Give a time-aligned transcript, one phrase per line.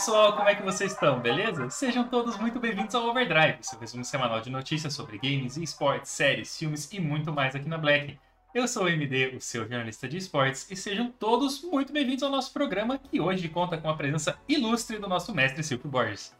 [0.00, 1.20] Pessoal, como é que vocês estão?
[1.20, 1.68] Beleza?
[1.68, 6.56] Sejam todos muito bem-vindos ao Overdrive, seu resumo semanal de notícias sobre games, esportes, séries,
[6.56, 8.18] filmes e muito mais aqui na Black.
[8.54, 12.30] Eu sou o MD, o seu jornalista de esportes, e sejam todos muito bem-vindos ao
[12.30, 16.34] nosso programa que hoje conta com a presença ilustre do nosso mestre Silvio Borges.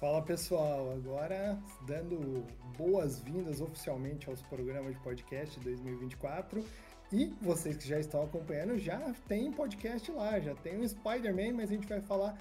[0.00, 2.46] Fala pessoal, agora dando
[2.78, 6.64] boas-vindas oficialmente aos programas de podcast de 2024
[7.12, 11.70] e vocês que já estão acompanhando já tem podcast lá, já tem o Spider-Man, mas
[11.70, 12.38] a gente vai falar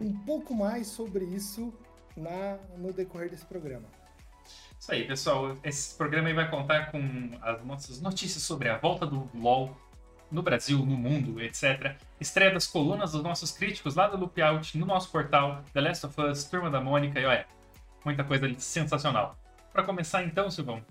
[0.00, 1.72] um pouco mais sobre isso
[2.16, 3.86] na, no decorrer desse programa.
[4.78, 5.56] Isso aí, pessoal.
[5.64, 9.74] Esse programa vai contar com as nossas notícias sobre a volta do LoL
[10.30, 11.96] no Brasil, no mundo, etc.
[12.20, 16.20] Estreia das colunas dos nossos críticos lá do Loopout, no nosso portal, The Last of
[16.20, 17.46] Us, Turma da Mônica e olha,
[18.04, 19.38] muita coisa sensacional.
[19.72, 20.84] Para começar então, Silvão,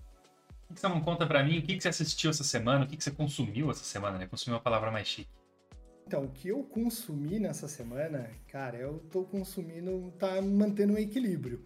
[0.73, 1.59] que você não conta para mim?
[1.59, 2.85] O que, você assistiu essa semana?
[2.85, 4.27] O que, que você consumiu essa semana, né?
[4.27, 5.29] Consumiu uma palavra mais chique.
[6.05, 11.63] Então, o que eu consumi nessa semana, cara, eu tô consumindo, tá mantendo um equilíbrio.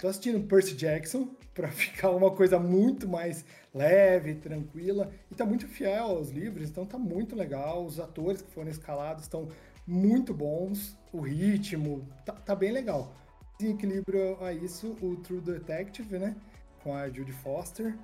[0.00, 5.66] Tô assistindo Percy Jackson para ficar uma coisa muito mais leve, tranquila e tá muito
[5.66, 7.84] fiel aos livros, então tá muito legal.
[7.84, 9.48] Os atores que foram escalados estão
[9.86, 13.12] muito bons, o ritmo tá, tá bem legal.
[13.60, 16.36] Em equilíbrio a isso, o True Detective, né,
[16.82, 17.94] com a Judy Foster,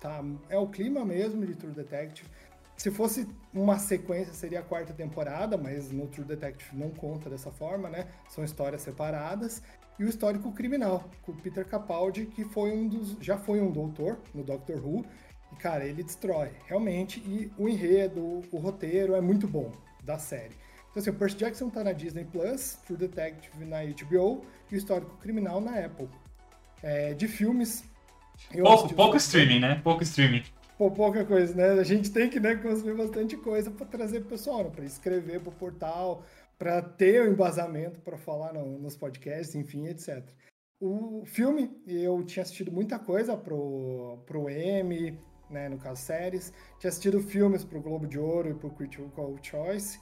[0.00, 0.24] tá?
[0.48, 2.28] É o clima mesmo de True Detective.
[2.76, 7.50] Se fosse uma sequência, seria a quarta temporada, mas no True Detective não conta dessa
[7.50, 8.06] forma, né?
[8.28, 9.62] São histórias separadas.
[9.98, 13.70] E o histórico criminal, com o Peter Capaldi, que foi um dos, já foi um
[13.70, 15.04] doutor no Doctor Who.
[15.52, 17.20] E, cara, ele destrói, realmente.
[17.20, 19.70] E o enredo, o roteiro é muito bom
[20.02, 20.54] da série.
[20.90, 24.78] Então, assim, o Percy Jackson tá na Disney Plus, True Detective na HBO e o
[24.78, 26.08] histórico criminal na Apple.
[26.82, 27.84] É, de filmes,
[28.52, 29.80] pouco, pouco streaming, né?
[29.82, 30.42] Pouco streaming.
[30.76, 31.80] Pô, pouca coisa, né?
[31.80, 34.70] A gente tem que né, consumir bastante coisa para trazer pro pessoal, né?
[34.70, 36.24] para escrever pro portal,
[36.58, 40.24] para ter o um embasamento para falar no, nos podcasts, enfim, etc.
[40.80, 45.16] O filme, eu tinha assistido muita coisa pro, pro M,
[45.48, 50.00] né, no caso séries, tinha assistido filmes pro Globo de Ouro e pro Critical Choice,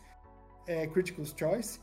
[0.66, 0.88] é,
[1.36, 1.80] Choice,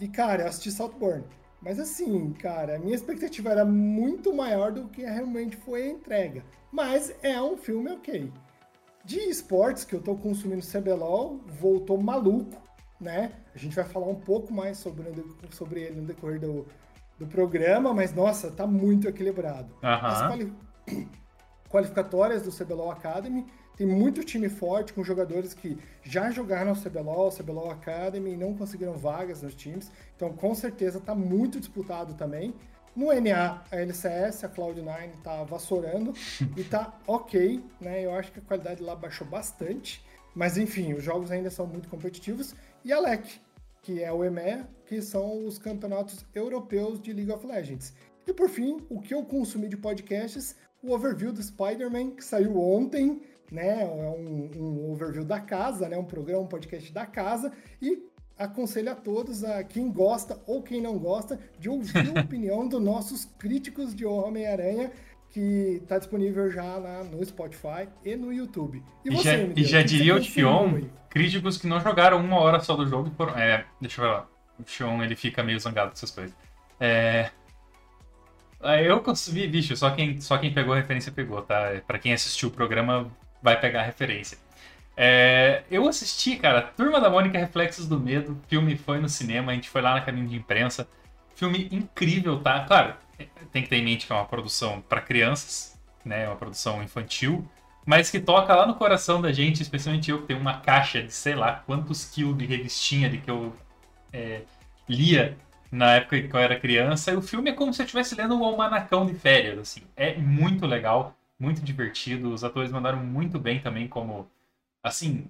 [0.00, 1.24] e cara, eu assisti Saltburn.
[1.62, 6.44] Mas assim, cara, a minha expectativa era muito maior do que realmente foi a entrega.
[6.72, 8.32] Mas é um filme ok.
[9.04, 12.60] De esportes, que eu tô consumindo CBLOL, voltou maluco,
[13.00, 13.32] né?
[13.54, 15.04] A gente vai falar um pouco mais sobre,
[15.50, 16.66] sobre ele no decorrer do,
[17.18, 19.72] do programa, mas nossa, tá muito equilibrado.
[19.82, 19.88] Uhum.
[19.90, 20.52] As quali
[21.68, 23.46] qualificatórias do CBLOL Academy
[23.80, 28.54] tem muito time forte com jogadores que já jogaram no CBLOL, CBLOL Academy e não
[28.54, 29.90] conseguiram vagas nos times.
[30.14, 32.52] Então, com certeza, está muito disputado também.
[32.94, 36.12] No NA, a LCS, a Cloud9 está vassourando
[36.58, 38.04] e está ok, né?
[38.04, 40.04] Eu acho que a qualidade lá baixou bastante.
[40.34, 42.54] Mas enfim, os jogos ainda são muito competitivos.
[42.84, 43.40] E a LEC,
[43.80, 47.94] que é o EMEA, que são os campeonatos europeus de League of Legends.
[48.26, 52.60] E por fim, o que eu consumi de podcasts, o overview do Spider-Man, que saiu
[52.60, 53.82] ontem né?
[53.82, 55.96] É um, um, overview da casa, né?
[55.96, 60.80] Um programa, um podcast da casa e aconselho a todos, a quem gosta ou quem
[60.80, 64.90] não gosta, de ouvir a opinião dos nossos críticos de Homem-Aranha,
[65.30, 68.82] que está disponível já na, no Spotify e no YouTube.
[69.04, 72.74] E, você, já, e já diria o Tion, críticos que não jogaram uma hora só
[72.74, 73.36] do jogo foram.
[73.38, 74.28] É, deixa eu ver lá.
[74.58, 76.34] O Tion ele fica meio zangado com essas coisas.
[76.78, 77.30] É.
[78.84, 81.80] Eu consumi, bicho, só quem, só quem pegou a referência pegou, tá?
[81.86, 83.10] Pra quem assistiu o programa,
[83.42, 84.38] vai pegar a referência.
[84.96, 88.38] É, eu assisti, cara, Turma da Mônica Reflexos do Medo.
[88.48, 90.88] Filme foi no cinema, a gente foi lá na cabine de imprensa.
[91.34, 92.64] Filme incrível, tá?
[92.64, 92.94] Claro,
[93.50, 96.26] tem que ter em mente que é uma produção para crianças, né?
[96.26, 97.48] Uma produção infantil,
[97.86, 101.12] mas que toca lá no coração da gente, especialmente eu que tenho uma caixa de
[101.12, 103.54] sei lá quantos quilos de revistinha de que eu
[104.12, 104.42] é,
[104.88, 105.36] lia
[105.72, 107.10] na época que eu era criança.
[107.12, 109.82] E o filme é como se eu estivesse lendo um almanacão de férias, assim.
[109.96, 112.32] É muito legal muito divertido.
[112.32, 114.30] Os atores mandaram muito bem também, como,
[114.82, 115.26] assim,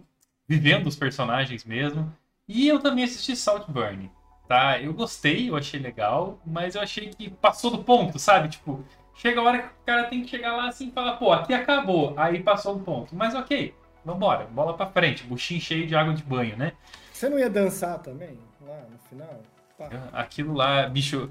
[0.46, 2.12] vivendo os personagens mesmo.
[2.48, 4.10] E eu também assisti Saltburn,
[4.48, 4.80] tá?
[4.80, 8.48] Eu gostei, eu achei legal, mas eu achei que passou do ponto, sabe?
[8.48, 8.84] Tipo,
[9.14, 11.54] chega a hora que o cara tem que chegar lá assim e falar, pô, aqui
[11.54, 12.12] acabou.
[12.18, 13.14] Aí passou do ponto.
[13.14, 13.72] Mas ok,
[14.04, 16.72] vambora, bola pra frente, buchinho cheio de água de banho, né?
[17.12, 19.40] Você não ia dançar também, lá no final?
[19.78, 19.88] Pá.
[20.12, 21.30] Aquilo lá, bicho.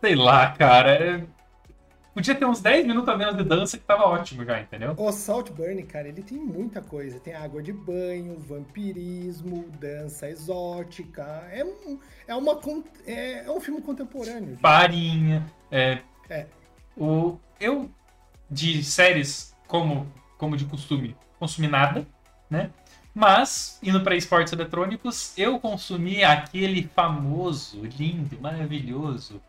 [0.00, 1.26] Sei lá, cara.
[2.14, 4.94] Podia ter uns 10 minutos a menos de dança que tava ótimo já, entendeu?
[4.96, 7.18] O Saltburn, cara, ele tem muita coisa.
[7.18, 11.24] Tem água de banho, vampirismo, dança exótica.
[11.50, 12.60] É, um, é, uma,
[13.04, 14.56] é, é um filme contemporâneo.
[14.58, 15.44] Farinha.
[15.72, 15.98] É,
[16.30, 16.46] é.
[16.96, 17.90] O, eu,
[18.48, 20.06] de séries, como,
[20.38, 22.06] como de costume, consumi nada,
[22.48, 22.70] né?
[23.12, 29.40] Mas, indo para esportes eletrônicos, eu consumi aquele famoso, lindo, maravilhoso,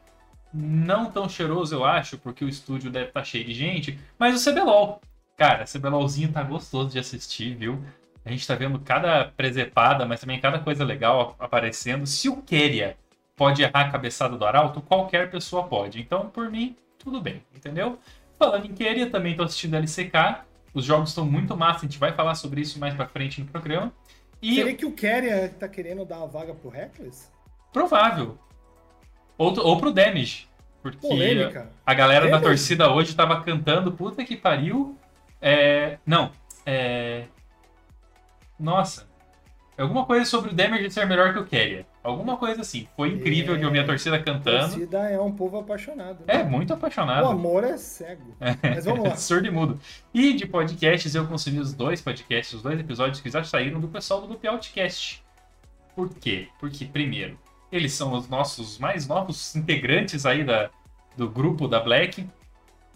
[0.56, 4.36] não tão cheiroso, eu acho, porque o estúdio deve estar tá cheio de gente, mas
[4.36, 5.02] o CBLOL.
[5.36, 7.84] Cara, o CBLOLzinho tá gostoso de assistir, viu?
[8.24, 12.08] A gente tá vendo cada presepada, mas também cada coisa legal aparecendo.
[12.08, 12.98] Se o Keria
[13.36, 16.00] pode errar a cabeçada do Arauto, qualquer pessoa pode.
[16.00, 18.00] Então, por mim, tudo bem, entendeu?
[18.40, 20.44] Falando em Keria, também tô assistindo LCK.
[20.74, 23.48] Os jogos estão muito massa, a gente vai falar sobre isso mais pra frente no
[23.48, 23.94] programa.
[24.42, 24.56] E...
[24.56, 27.30] Seria que o Keria tá querendo dar a vaga pro Reckless?
[27.72, 28.38] Provável.
[29.38, 30.48] Ou, ou pro Damage.
[30.82, 31.70] Porque Polêmica.
[31.84, 34.96] a galera da torcida hoje tava cantando, puta que pariu.
[35.42, 35.98] É...
[36.06, 36.32] Não.
[36.66, 37.24] É...
[38.60, 39.08] Nossa.
[39.78, 41.86] Alguma coisa sobre o Damage ser melhor que o Keria.
[42.02, 42.88] Alguma coisa assim.
[42.96, 43.58] Foi incrível é...
[43.58, 44.58] de ouvir a torcida cantando.
[44.58, 46.20] A torcida é um povo apaixonado.
[46.20, 46.36] Né?
[46.36, 47.26] É, muito apaixonado.
[47.26, 48.36] O amor é cego.
[48.62, 49.16] Mas vamos lá.
[49.18, 49.80] Surdo e mudo.
[50.14, 53.88] E de podcasts, eu consumi os dois podcasts, os dois episódios que já saíram do
[53.88, 55.22] pessoal do Loop Outcast.
[55.94, 56.48] Por quê?
[56.60, 57.38] Porque, primeiro,
[57.72, 60.70] eles são os nossos mais novos integrantes aí da,
[61.18, 62.28] do grupo da Black.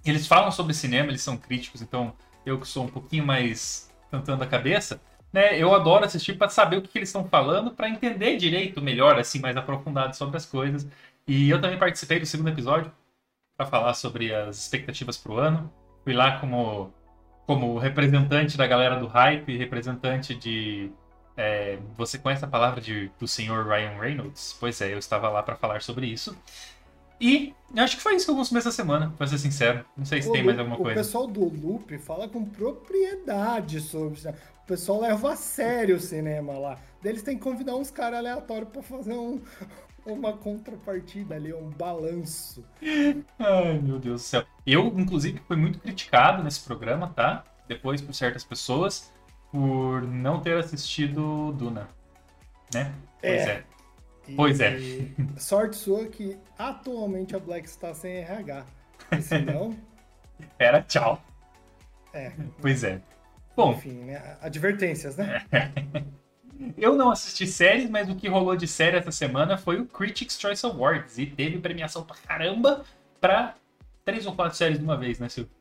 [0.06, 2.14] Eles falam sobre cinema, eles são críticos, então
[2.46, 5.02] eu que sou um pouquinho mais cantando a cabeça,
[5.32, 5.58] né?
[5.58, 9.20] Eu adoro assistir para saber o que, que eles estão falando, para entender direito, melhor,
[9.20, 10.88] assim, mais aprofundado sobre as coisas.
[11.28, 12.92] E eu também participei do segundo episódio
[13.56, 15.72] para falar sobre as expectativas para o ano.
[16.04, 16.94] Fui lá como,
[17.46, 20.92] como representante da galera do hype, representante de.
[21.42, 24.58] É, você conhece a palavra de, do senhor Ryan Reynolds?
[24.60, 26.38] Pois é, eu estava lá para falar sobre isso.
[27.22, 29.86] E eu acho que foi isso que eu consumi essa semana, pra ser sincero.
[29.96, 31.00] Não sei se o tem mais alguma coisa.
[31.00, 34.30] O pessoal do Loop fala com propriedade sobre isso
[34.70, 36.78] pessoal leva a sério o cinema lá.
[37.04, 39.42] Eles têm que convidar uns caras aleatórios para fazer um,
[40.06, 42.64] uma contrapartida ali, um balanço.
[43.40, 44.46] Ai, meu Deus do céu.
[44.68, 47.44] Eu, inclusive, fui muito criticado nesse programa, tá?
[47.68, 49.12] Depois por certas pessoas,
[49.52, 51.90] por não ter assistido Duna.
[52.74, 52.94] Né?
[53.22, 53.52] Pois é.
[53.52, 53.64] é.
[54.36, 54.78] Pois é.
[55.38, 58.66] Sorte sua que atualmente a Black está sem RH.
[59.12, 59.76] E se não.
[60.60, 61.22] Era tchau.
[62.14, 62.32] É.
[62.62, 63.02] Pois é.
[63.56, 63.72] Bom.
[63.72, 64.38] Enfim, né?
[64.42, 65.44] Advertências, né?
[66.78, 70.40] Eu não assisti séries, mas o que rolou de série essa semana foi o Critics'
[70.40, 71.18] Choice Awards.
[71.18, 72.84] E teve premiação pra caramba
[73.20, 73.56] pra
[74.04, 75.52] três ou quatro séries de uma vez, né, Silvio?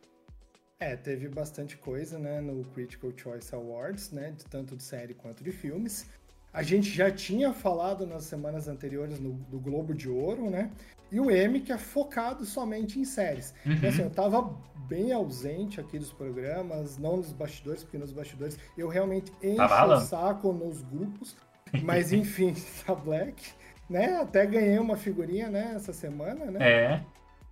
[0.81, 5.51] É, teve bastante coisa, né, no Critical Choice Awards, né, tanto de série quanto de
[5.51, 6.07] filmes.
[6.53, 10.71] A gente já tinha falado nas semanas anteriores no, do Globo de Ouro, né?
[11.11, 13.55] E o M, que é focado somente em séries.
[13.65, 13.73] Uhum.
[13.73, 14.57] Então, assim, eu tava
[14.89, 19.87] bem ausente aqui dos programas, não nos bastidores, porque nos bastidores eu realmente encho tá
[19.87, 21.37] o saco nos grupos.
[21.83, 22.55] Mas enfim,
[22.87, 23.53] tá Black,
[23.89, 24.17] né?
[24.17, 26.59] Até ganhei uma figurinha, né, essa semana, né?
[26.61, 27.05] É.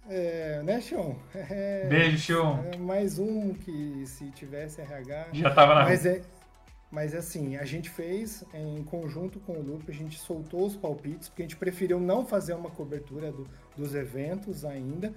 [0.09, 1.15] É, né, Xion?
[1.35, 2.59] É, Beijo, Xion.
[2.73, 5.29] É mais um que se tivesse RH.
[5.33, 6.23] Já tava na mas é,
[6.91, 11.29] mas assim, a gente fez em conjunto com o Loop, a gente soltou os palpites,
[11.29, 15.13] porque a gente preferiu não fazer uma cobertura do, dos eventos ainda.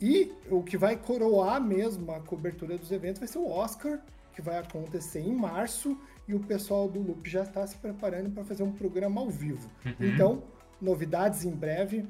[0.00, 4.00] E o que vai coroar mesmo a cobertura dos eventos vai ser o Oscar,
[4.34, 8.44] que vai acontecer em março, e o pessoal do Loop já está se preparando para
[8.44, 9.70] fazer um programa ao vivo.
[9.86, 9.94] Uhum.
[10.00, 10.42] Então,
[10.80, 12.04] novidades em breve.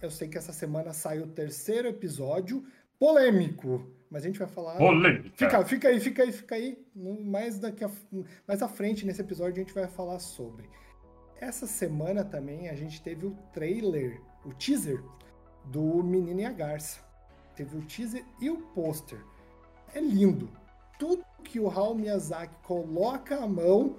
[0.00, 2.64] Eu sei que essa semana sai o terceiro episódio,
[2.98, 4.76] polêmico, mas a gente vai falar.
[4.76, 5.30] Polêmica.
[5.36, 6.86] Fica, fica aí, fica aí, fica aí.
[6.94, 7.90] Mais, daqui a,
[8.46, 10.68] mais à frente nesse episódio a gente vai falar sobre.
[11.40, 15.02] Essa semana também a gente teve o trailer, o teaser
[15.66, 17.00] do Menino e a Garça
[17.54, 19.22] teve o teaser e o pôster.
[19.94, 20.50] É lindo.
[20.98, 23.96] Tudo que o Hao Miyazaki coloca a mão,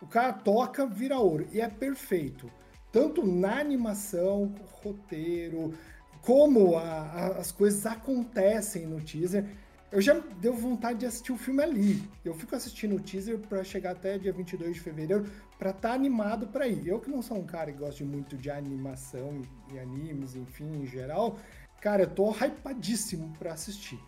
[0.00, 1.46] o cara toca, vira ouro.
[1.52, 2.50] E é perfeito.
[2.94, 5.74] Tanto na animação, roteiro,
[6.22, 9.44] como a, a, as coisas acontecem no teaser.
[9.92, 12.02] Eu já deu vontade de assistir o filme ali.
[12.24, 15.26] Eu fico assistindo o teaser para chegar até dia 22 de fevereiro
[15.58, 16.86] para estar tá animado para ir.
[16.86, 20.86] Eu que não sou um cara que gosta muito de animação e animes, enfim, em
[20.86, 21.38] geral,
[21.84, 24.00] Cara, eu tô hypadíssimo para assistir.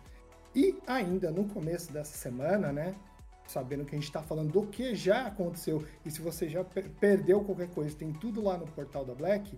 [0.55, 2.95] E ainda no começo dessa semana, né?
[3.47, 6.63] Sabendo que a gente tá falando do que já aconteceu, e se você já
[6.99, 9.57] perdeu qualquer coisa, tem tudo lá no portal da Black.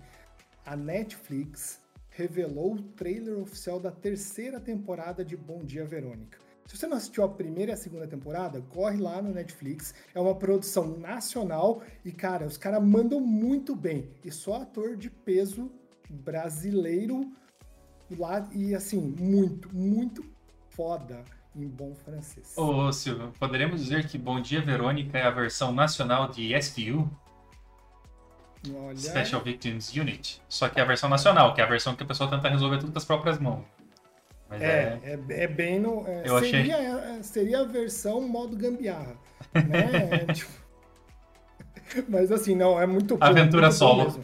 [0.65, 1.81] A Netflix
[2.12, 6.38] revelou o trailer oficial da terceira temporada de Bom Dia Verônica.
[6.67, 9.96] Se você não assistiu a primeira e a segunda temporada, corre lá no Netflix.
[10.13, 14.08] É uma produção nacional e, cara, os caras mandam muito bem.
[14.24, 15.72] E só ator de peso
[16.08, 17.31] brasileiro
[18.17, 20.24] lá e assim, muito, muito
[20.69, 21.25] foda
[21.63, 22.54] em bom francês.
[22.58, 27.10] Ô, Silvio, poderíamos dizer que Bom Dia Verônica é a versão nacional de SVU?
[28.74, 28.98] Olha...
[28.98, 30.42] Special Victims Unit.
[30.50, 32.80] Só que é a versão nacional, que é a versão que a pessoa tenta resolver
[32.80, 33.63] tudo com as próprias mãos.
[34.50, 35.20] Mas é, é...
[35.30, 36.06] é, é bem no.
[36.08, 37.20] É, Eu seria, achei...
[37.20, 39.16] É, seria a versão modo gambiarra.
[39.54, 40.25] né?
[40.34, 40.51] tipo...
[42.08, 44.04] Mas assim, não, é muito bom, Aventura muito solo.
[44.04, 44.24] mesmo.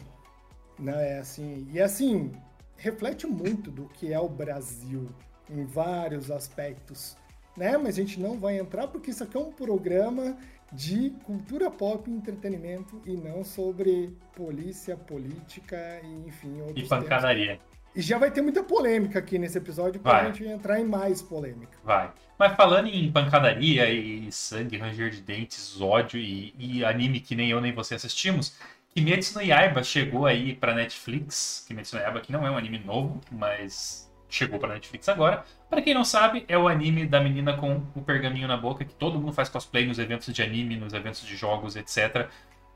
[0.78, 1.66] Não, é assim.
[1.72, 2.32] E assim,
[2.76, 5.08] reflete muito do que é o Brasil
[5.48, 7.16] em vários aspectos.
[7.56, 7.76] Né?
[7.76, 10.36] Mas a gente não vai entrar porque isso aqui é um programa
[10.72, 17.46] de cultura pop e entretenimento e não sobre polícia, política e enfim outros E pancadaria.
[17.46, 17.76] temas.
[17.94, 20.26] E já vai ter muita polêmica aqui nesse episódio pra Vai.
[20.26, 21.78] gente entrar em mais polêmica.
[21.82, 22.10] Vai.
[22.38, 27.48] Mas falando em pancadaria e sangue, ranger de dentes, ódio e, e anime que nem
[27.50, 28.54] eu nem você assistimos,
[28.94, 31.64] Kimetsu no Yaiba chegou aí pra Netflix.
[31.66, 35.44] Kimetsu no Yaiba que não é um anime novo, mas chegou pra Netflix agora.
[35.68, 38.94] Pra quem não sabe, é o anime da menina com o pergaminho na boca que
[38.94, 42.28] todo mundo faz cosplay nos eventos de anime, nos eventos de jogos, etc.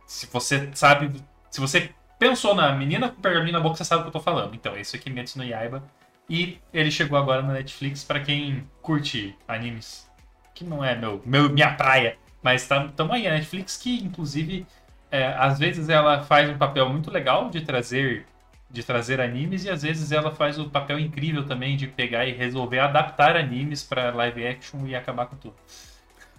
[0.06, 1.10] Se você sabe,
[1.50, 4.12] se você pensou na menina com o pergaminho na boca, você sabe o que eu
[4.12, 4.54] tô falando.
[4.54, 5.82] Então, esse é Kimetsu no Yaiba.
[6.28, 10.08] E ele chegou agora na Netflix pra quem curte animes,
[10.54, 14.64] que não é meu, meu minha praia, mas estamos aí a Netflix que inclusive
[15.10, 18.26] é, às vezes ela faz um papel muito legal de trazer
[18.70, 22.32] de trazer animes e às vezes ela faz o papel incrível também de pegar e
[22.32, 25.54] resolver adaptar animes pra live action e acabar com tudo.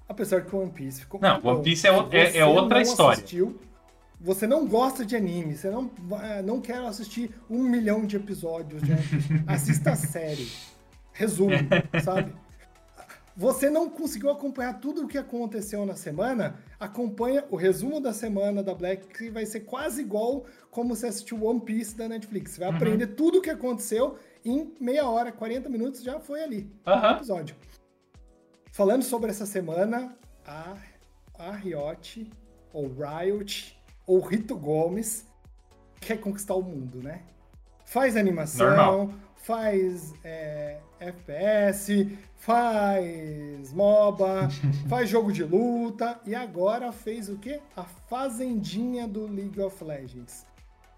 [0.07, 1.63] Apesar que One Piece ficou Não, One.
[1.63, 3.13] Piece é é- é outra não história.
[3.17, 3.59] assistiu,
[4.19, 8.81] você não gosta de anime, você não, ah, não quer assistir um milhão de episódios
[8.81, 10.49] de anime, assista a série.
[11.13, 11.51] Resumo,
[12.03, 12.33] sabe?
[13.35, 16.59] Você não conseguiu acompanhar tudo o que aconteceu na semana?
[16.79, 21.43] Acompanha o resumo da semana da Black, que vai ser quase igual como você assistiu
[21.45, 22.51] One Piece da Netflix.
[22.51, 22.75] Você vai Uhum.
[22.75, 27.11] aprender tudo o que aconteceu em meia hora, 40 minutos, já foi ali Aham.
[27.15, 27.55] episódio.
[28.71, 30.75] Falando sobre essa semana, a,
[31.37, 32.29] a Riot,
[32.73, 35.25] ou Riot, ou Rito Gomes,
[35.99, 37.21] quer conquistar o mundo, né?
[37.85, 39.13] Faz animação, Normal.
[39.35, 44.49] faz é, FPS, faz MOBA,
[44.89, 47.61] faz jogo de luta e agora fez o quê?
[47.75, 50.45] A Fazendinha do League of Legends.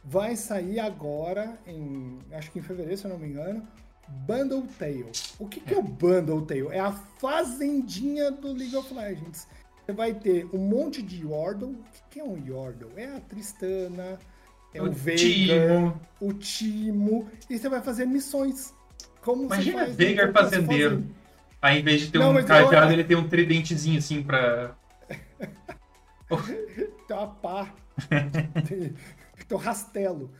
[0.05, 3.65] Vai sair agora, em acho que em fevereiro, se eu não me engano,
[4.07, 5.11] Bundle Tale.
[5.39, 6.67] O que, que é o Bundle Tale?
[6.69, 9.47] É a fazendinha do League of Legends.
[9.85, 11.71] Você vai ter um monte de Yordle.
[11.71, 12.91] O que, que é um Yordle?
[12.95, 14.17] É a Tristana,
[14.73, 17.27] é o, O Veigar, o Timo.
[17.49, 18.73] E você vai fazer missões.
[19.21, 21.03] Como você Imagina Veigar fazendeiro.
[21.63, 24.21] Aí em vez de ter Não, um mas cadeado, eu- ele tem um tridentezinho assim
[24.23, 24.75] pra.
[27.07, 27.67] Tem uma pá.
[28.67, 28.93] tem,
[29.47, 30.31] tem um rastelo.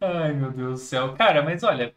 [0.00, 1.14] Ai, meu Deus do céu.
[1.14, 1.94] Cara, mas olha,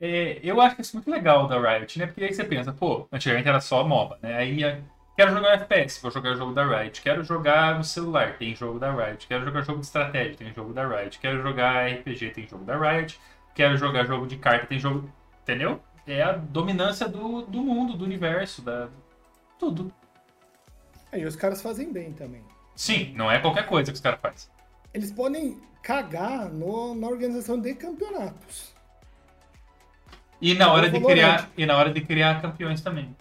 [0.00, 2.06] é, eu acho isso muito legal da Riot, né?
[2.06, 4.36] Porque aí você pensa, pô, antigamente era só MOBA, né?
[4.38, 4.82] Aí é,
[5.16, 7.02] quero jogar FPS, vou jogar jogo da Riot.
[7.02, 9.26] Quero jogar no celular, tem jogo da Riot.
[9.28, 11.18] Quero jogar jogo de estratégia, tem jogo da Riot.
[11.20, 13.20] Quero jogar RPG, tem jogo da Riot.
[13.54, 15.10] Quero jogar jogo de carta, tem jogo.
[15.42, 15.82] Entendeu?
[16.06, 18.88] É a dominância do, do mundo, do universo, da.
[19.58, 19.92] Tudo.
[21.10, 22.42] Aí os caras fazem bem também.
[22.76, 24.50] Sim, não é qualquer coisa que os caras fazem.
[24.92, 28.74] Eles podem cagar no- na organização de campeonatos.
[30.40, 31.14] E na hora Alô, de Valorant.
[31.14, 33.16] criar, e na hora de criar campeões também.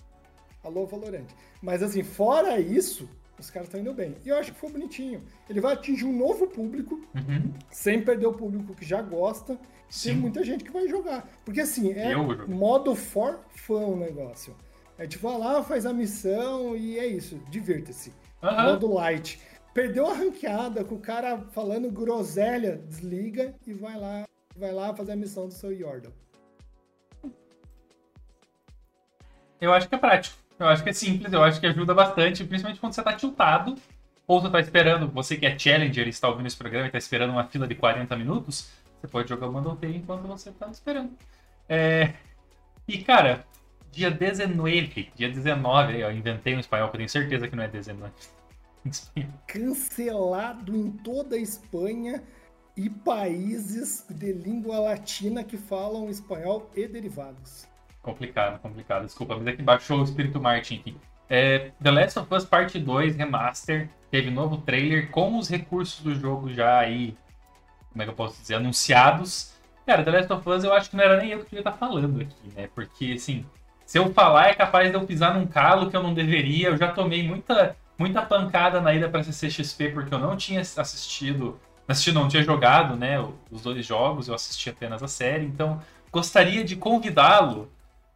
[0.63, 1.27] Alô, Valorant.
[1.61, 3.07] Mas assim, fora isso,
[3.39, 4.15] os caras estão indo bem.
[4.23, 5.23] E eu acho que foi bonitinho.
[5.49, 7.53] Ele vai atingir um novo público, Uhum.
[7.71, 9.55] sem perder o público que já gosta.
[9.55, 10.15] Tem Sim.
[10.15, 11.27] muita gente que vai jogar.
[11.45, 14.55] Porque assim, é Eu modo for fun o negócio.
[14.97, 17.39] É tipo, vai lá, faz a missão e é isso.
[17.49, 18.13] Divirta-se.
[18.41, 18.71] Aham.
[18.73, 19.39] Modo light.
[19.73, 25.13] Perdeu a ranqueada com o cara falando groselha, desliga e vai lá, vai lá fazer
[25.13, 26.13] a missão do seu Yordle.
[29.59, 30.37] Eu acho que é prático.
[30.59, 33.75] Eu acho que é simples, eu acho que ajuda bastante, principalmente quando você tá tiltado,
[34.27, 36.97] ou você tá esperando, você que é challenger e está ouvindo esse programa e tá
[36.97, 38.69] esperando uma fila de 40 minutos,
[38.99, 41.11] você pode jogar o Pay enquanto você tá esperando.
[41.67, 42.13] É...
[42.87, 43.45] E, cara,
[43.91, 47.63] dia 19, dia 19, aí, ó, inventei um espanhol, que eu tenho certeza que não
[47.63, 48.11] é 19.
[48.85, 49.29] Em espanhol.
[49.47, 52.23] Cancelado em toda a Espanha
[52.75, 57.67] e países de língua latina que falam espanhol e derivados.
[58.03, 59.05] Complicado, complicado.
[59.05, 60.97] Desculpa, mas é que baixou o espírito Martin aqui.
[61.29, 66.13] É, The Last of Us Parte 2 Remaster teve novo trailer com os recursos do
[66.13, 67.17] jogo já aí,
[67.91, 69.53] como é que eu posso dizer, anunciados.
[69.85, 71.71] Cara, The Last of Us eu acho que não era nem eu que devia estar
[71.71, 72.69] falando aqui, né?
[72.75, 73.45] Porque, assim,
[73.85, 76.69] se eu falar é capaz de eu pisar num calo que eu não deveria.
[76.69, 81.59] Eu já tomei muita, muita pancada na ida pra CCXP porque eu não tinha assistido,
[81.87, 83.17] assistido não, tinha jogado, né,
[83.49, 85.45] os dois jogos, eu assisti apenas a série.
[85.45, 85.81] Então,
[86.11, 87.71] gostaria de convidá-lo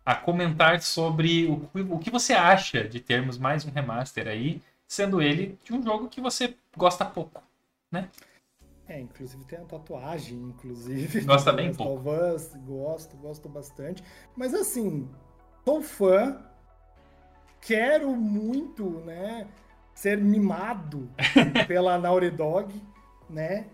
[0.08, 4.62] a comentar sobre o, que- o que você acha de termos mais um remaster aí,
[4.88, 7.44] sendo ele de um jogo que você gosta pouco.
[8.88, 11.20] É, inclusive tem a tatuagem, inclusive.
[11.26, 12.10] Gosta bem pouco.
[12.10, 14.02] Us, gosto, gosto bastante.
[14.34, 15.10] Mas assim,
[15.66, 16.42] sou fã,
[17.60, 19.46] quero muito, né,
[19.94, 21.10] ser mimado
[21.68, 22.74] pela Naughty Dog,
[23.30, 23.68] né?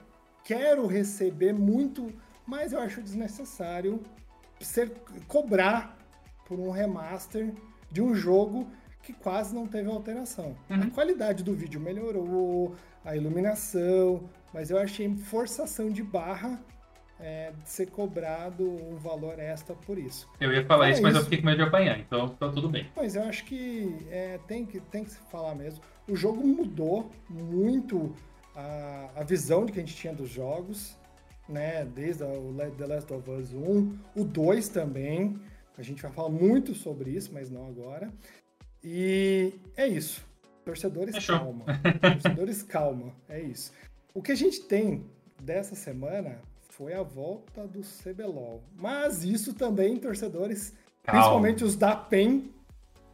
[0.43, 2.11] Quero receber muito,
[2.43, 4.01] mas eu acho desnecessário
[4.59, 4.91] ser
[5.27, 6.02] cobrar
[6.53, 7.51] por um remaster
[7.91, 8.67] de um jogo
[9.01, 10.55] que quase não teve alteração.
[10.69, 10.83] Uhum.
[10.83, 16.61] A qualidade do vídeo melhorou, a iluminação, mas eu achei forçação de barra
[17.19, 20.29] é, de ser cobrado um valor extra por isso.
[20.39, 21.21] Eu ia falar então, isso, mas isso.
[21.21, 22.87] eu fiquei com medo de apanhar, então tá tudo bem.
[22.95, 25.81] Mas eu acho que, é, tem que tem que se falar mesmo.
[26.07, 28.13] O jogo mudou muito
[28.55, 30.97] a, a visão que a gente tinha dos jogos,
[31.49, 31.83] né?
[31.83, 35.39] Desde o The Last of Us 1, o 2 também.
[35.77, 38.11] A gente vai falar muito sobre isso, mas não agora.
[38.83, 40.23] E é isso.
[40.65, 41.39] Torcedores, Fechou.
[41.39, 41.65] calma.
[42.01, 43.13] Torcedores, calma.
[43.27, 43.71] É isso.
[44.13, 45.05] O que a gente tem
[45.41, 46.39] dessa semana
[46.69, 48.63] foi a volta do CBLOL.
[48.75, 51.19] Mas isso também, torcedores, calma.
[51.19, 52.51] principalmente os da PEN,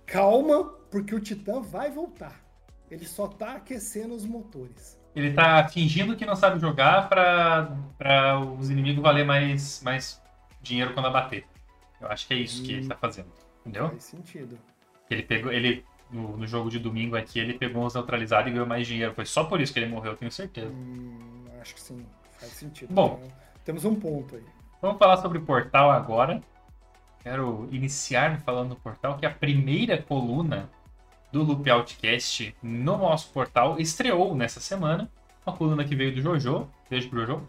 [0.05, 2.41] calma, porque o Titã vai voltar.
[2.89, 4.99] Ele só tá aquecendo os motores.
[5.15, 10.21] Ele tá fingindo que não sabe jogar para os inimigos valer mais, mais
[10.61, 11.45] dinheiro quando abater.
[12.00, 13.29] Eu acho que é isso que ele tá fazendo.
[13.62, 13.89] Entendeu?
[13.89, 14.58] Faz sentido.
[15.10, 15.51] Ele pegou.
[15.51, 19.13] Ele, no, no, jogo de domingo aqui, ele pegou uns neutralizados e ganhou mais dinheiro.
[19.13, 20.72] Foi só por isso que ele morreu, tenho certeza.
[20.72, 22.06] Hum, acho que sim.
[22.39, 22.94] Faz sentido.
[22.94, 24.44] Bom, então, temos um ponto aí.
[24.82, 26.41] Vamos falar sobre Portal agora.
[27.22, 30.70] Quero iniciar falando do Portal, que é a primeira coluna
[31.32, 35.10] do Loop Outcast no nosso portal estreou nessa semana.
[35.46, 36.70] Uma coluna que veio do Jojo.
[36.89, 37.44] Beijo pro Jojo.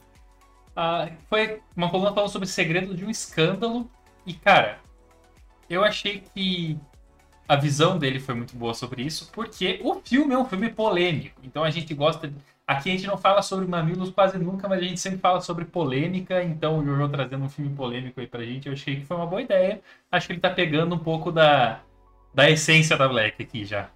[0.75, 3.90] Ah, foi uma coluna falando sobre segredo de um escândalo.
[4.26, 4.78] E, cara,
[5.68, 6.78] eu achei que
[7.50, 11.40] a visão dele foi muito boa sobre isso, porque o filme é um filme polêmico.
[11.42, 12.32] Então a gente gosta.
[12.66, 15.64] Aqui a gente não fala sobre mamilos quase nunca, mas a gente sempre fala sobre
[15.64, 16.45] polêmica.
[16.45, 19.26] Então o Jojo trazendo um filme polêmico aí pra gente, eu achei que foi uma
[19.26, 19.80] boa ideia.
[20.12, 21.80] Acho que ele tá pegando um pouco da,
[22.32, 23.90] da essência da Black aqui já.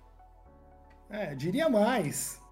[1.09, 2.43] É, diria mais.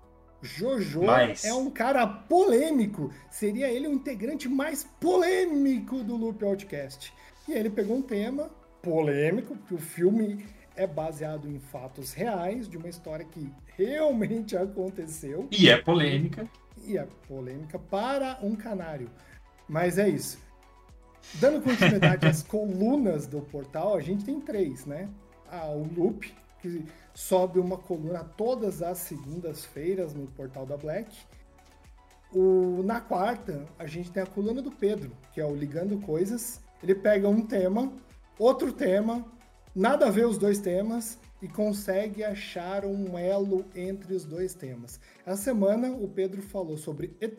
[0.41, 1.45] Jojo mais.
[1.45, 3.13] é um cara polêmico.
[3.29, 7.13] Seria ele o integrante mais polêmico do Loop Outcast.
[7.49, 8.51] E ele pegou um tema
[8.81, 10.45] polêmico, que o filme
[10.77, 15.49] é baseado em fatos reais, de uma história que realmente aconteceu.
[15.51, 16.49] E é polêmica.
[16.85, 19.11] E é polêmica para um canário.
[19.69, 20.39] Mas é isso.
[21.35, 25.09] Dando continuidade às colunas do portal, a gente tem três, né?
[25.51, 31.15] Ah, o Loop, que sobe uma coluna todas as segundas-feiras no portal da Black.
[32.33, 36.62] O, na quarta, a gente tem a coluna do Pedro, que é o Ligando Coisas.
[36.83, 37.93] Ele pega um tema,
[38.39, 39.25] outro tema,
[39.75, 45.01] nada a ver os dois temas e consegue achar um elo entre os dois temas.
[45.27, 47.39] Essa semana o Pedro falou sobre ET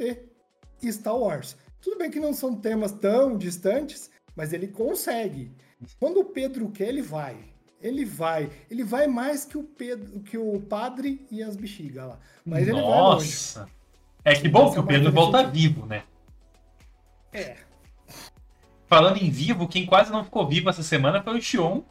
[0.81, 1.57] e Star Wars.
[1.81, 5.51] Tudo bem que não são temas tão distantes, mas ele consegue.
[5.99, 7.37] Quando o Pedro quer, ele vai.
[7.81, 8.49] Ele vai.
[8.71, 12.19] Ele vai mais que o Pedro, que o padre e as bexigas lá.
[12.45, 12.79] Mas Nossa.
[12.79, 13.73] ele vai longe.
[14.25, 16.03] É que bom que o Pedro volta vivo, né?
[17.33, 17.57] É.
[18.93, 21.81] Falando em vivo, quem quase não ficou vivo essa semana foi o Xion,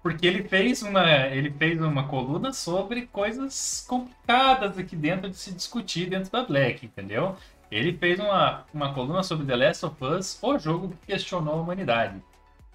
[0.00, 5.52] porque ele fez uma, ele fez uma coluna sobre coisas complicadas aqui dentro de se
[5.52, 7.34] discutir dentro da Black, entendeu?
[7.68, 11.60] Ele fez uma, uma coluna sobre The Last of Us, o jogo que questionou a
[11.62, 12.22] humanidade.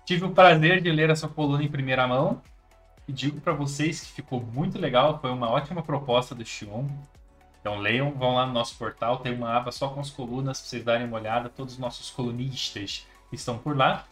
[0.04, 2.42] Tive o prazer de ler essa coluna em primeira mão
[3.08, 6.88] e digo para vocês que ficou muito legal, foi uma ótima proposta do Xion.
[7.62, 10.70] Então leiam, vão lá no nosso portal, tem uma aba só com as colunas para
[10.70, 14.06] vocês darem uma olhada, todos os nossos colunistas estão por lá.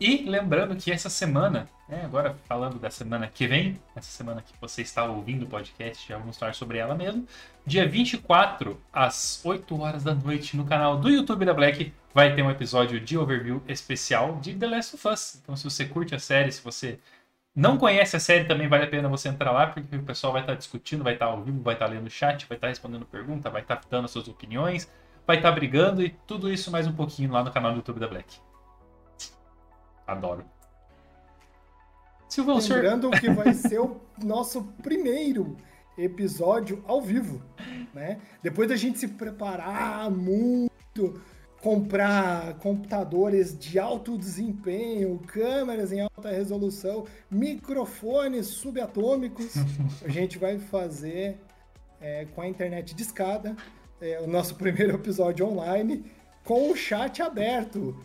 [0.00, 4.54] E lembrando que essa semana, né, agora falando da semana que vem, essa semana que
[4.58, 7.26] você está ouvindo o podcast, já vamos falar sobre ela mesmo.
[7.66, 12.42] Dia 24, às 8 horas da noite, no canal do YouTube da Black, vai ter
[12.42, 15.40] um episódio de overview especial de The Last of Us.
[15.42, 16.98] Então, se você curte a série, se você
[17.54, 20.40] não conhece a série, também vale a pena você entrar lá, porque o pessoal vai
[20.40, 23.50] estar discutindo, vai estar ao vivo, vai estar lendo o chat, vai estar respondendo pergunta,
[23.50, 24.90] vai estar dando as suas opiniões,
[25.26, 28.08] vai estar brigando e tudo isso mais um pouquinho lá no canal do YouTube da
[28.08, 28.49] Black.
[30.10, 30.44] Adoro.
[32.28, 33.20] Silvão, Lembrando senhor...
[33.20, 35.56] que vai ser o nosso primeiro
[35.96, 37.40] episódio ao vivo,
[37.94, 38.18] né?
[38.42, 41.22] Depois da gente se preparar muito,
[41.60, 49.54] comprar computadores de alto desempenho, câmeras em alta resolução, microfones subatômicos,
[50.04, 51.38] a gente vai fazer
[52.00, 53.54] é, com a internet de escada
[54.00, 56.04] é, o nosso primeiro episódio online
[56.42, 57.96] com o chat aberto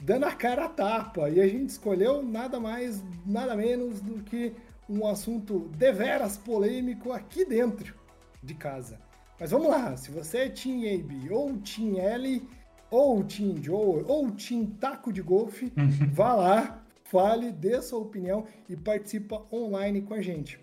[0.00, 1.30] dando a cara a tapa.
[1.30, 4.52] E a gente escolheu nada mais, nada menos do que
[4.88, 7.94] um assunto deveras polêmico aqui dentro
[8.42, 9.00] de casa.
[9.38, 12.42] Mas vamos lá, se você é Team AB ou Team L,
[12.90, 15.72] ou Team Joe, ou Team Taco de Golfe,
[16.12, 20.58] vá lá, fale, dê sua opinião e participa online com a gente.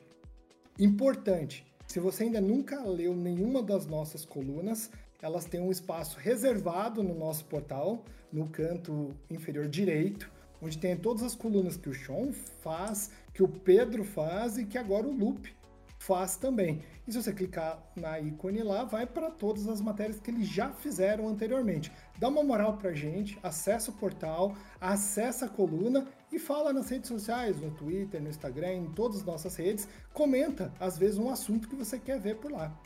[0.79, 4.89] Importante, Se você ainda nunca leu nenhuma das nossas colunas,
[5.23, 10.29] elas têm um espaço reservado no nosso portal, no canto inferior direito,
[10.61, 14.77] onde tem todas as colunas que o Sean faz, que o Pedro faz e que
[14.77, 15.55] agora o Lupe
[15.97, 16.81] faz também.
[17.07, 20.71] E se você clicar na ícone lá, vai para todas as matérias que eles já
[20.71, 21.89] fizeram anteriormente.
[22.19, 27.07] Dá uma moral para gente, acessa o portal, acessa a coluna e fala nas redes
[27.07, 29.87] sociais, no Twitter, no Instagram, em todas as nossas redes.
[30.11, 32.77] Comenta, às vezes, um assunto que você quer ver por lá.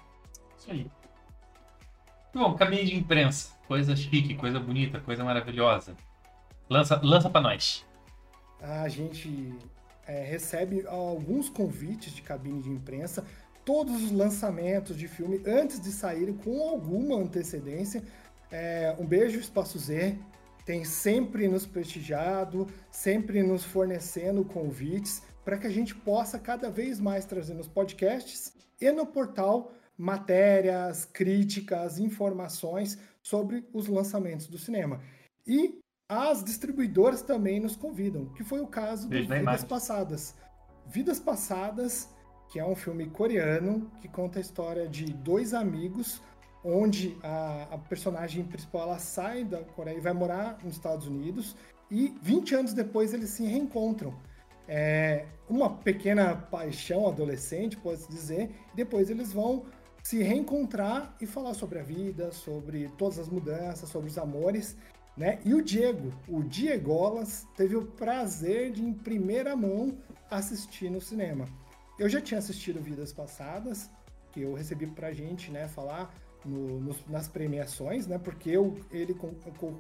[0.60, 0.92] Isso aí.
[2.38, 3.50] Bom, caminho de imprensa.
[3.68, 5.98] Coisa chique, coisa bonita, coisa maravilhosa.
[6.70, 7.84] Lança, lança para nós.
[8.62, 9.56] A gente
[10.06, 13.26] é, recebe alguns convites de cabine de imprensa,
[13.66, 18.04] todos os lançamentos de filme antes de saírem com alguma antecedência.
[18.52, 20.16] É, um beijo, Espaço Z,
[20.64, 27.00] tem sempre nos prestigiado, sempre nos fornecendo convites para que a gente possa cada vez
[27.00, 35.02] mais trazer nos podcasts e no portal matérias, críticas, informações sobre os lançamentos do cinema.
[35.46, 40.36] E as distribuidoras também nos convidam, que foi o caso do Vidas Passadas.
[40.86, 42.10] Vidas Passadas,
[42.50, 46.22] que é um filme coreano que conta a história de dois amigos,
[46.64, 51.56] onde a, a personagem principal ela sai da Coreia e vai morar nos Estados Unidos,
[51.90, 54.14] e 20 anos depois eles se reencontram.
[54.68, 59.66] É uma pequena paixão adolescente, pode-se dizer, e depois eles vão
[60.08, 64.78] se reencontrar e falar sobre a vida, sobre todas as mudanças, sobre os amores.
[65.18, 65.40] Né?
[65.44, 69.98] E o Diego, o Diegolas, teve o prazer de, em primeira mão,
[70.32, 71.44] assistir no cinema.
[72.00, 73.90] Eu já tinha assistido Vidas Passadas,
[74.32, 76.16] que eu recebi pra gente né, falar
[76.46, 78.18] no, nas premiações, né?
[78.18, 79.34] Porque eu, ele con,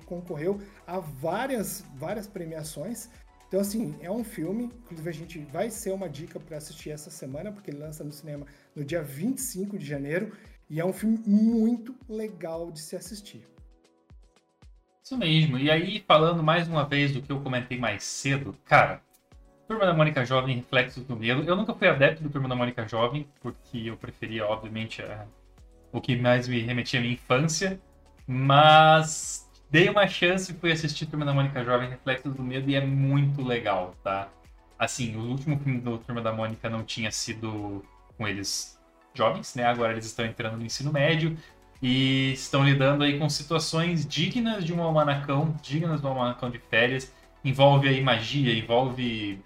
[0.05, 3.09] concorreu a várias, várias premiações.
[3.47, 7.09] Então, assim, é um filme, inclusive a gente vai ser uma dica para assistir essa
[7.09, 10.33] semana, porque ele lança no cinema no dia 25 de janeiro,
[10.69, 13.47] e é um filme muito legal de se assistir.
[15.01, 15.57] Isso mesmo.
[15.57, 19.01] E aí, falando mais uma vez do que eu comentei mais cedo, cara,
[19.67, 21.43] Turma da Mônica Jovem, Reflexos do Medo.
[21.43, 25.25] Eu nunca fui adepto do Turma da Mônica Jovem, porque eu preferia, obviamente, a...
[25.91, 27.79] o que mais me remetia à minha infância,
[28.25, 32.75] mas dei uma chance e fui assistir Turma da Mônica Jovem, Reflexos do Medo, e
[32.75, 34.29] é muito legal, tá?
[34.77, 37.83] Assim, o último filme do Turma da Mônica não tinha sido
[38.17, 38.79] com eles
[39.13, 39.65] jovens, né?
[39.65, 41.37] Agora eles estão entrando no ensino médio,
[41.81, 46.59] e estão lidando aí com situações dignas de um almanacão, dignas de um almanacão de
[46.59, 47.13] férias.
[47.43, 49.39] Envolve aí magia, envolve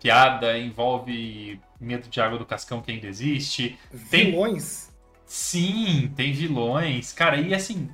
[0.00, 3.78] piada, envolve medo de água do cascão que ainda existe.
[4.10, 4.32] Tem...
[4.32, 4.92] Vilões?
[5.24, 7.12] Sim, tem vilões.
[7.12, 7.88] Cara, e assim,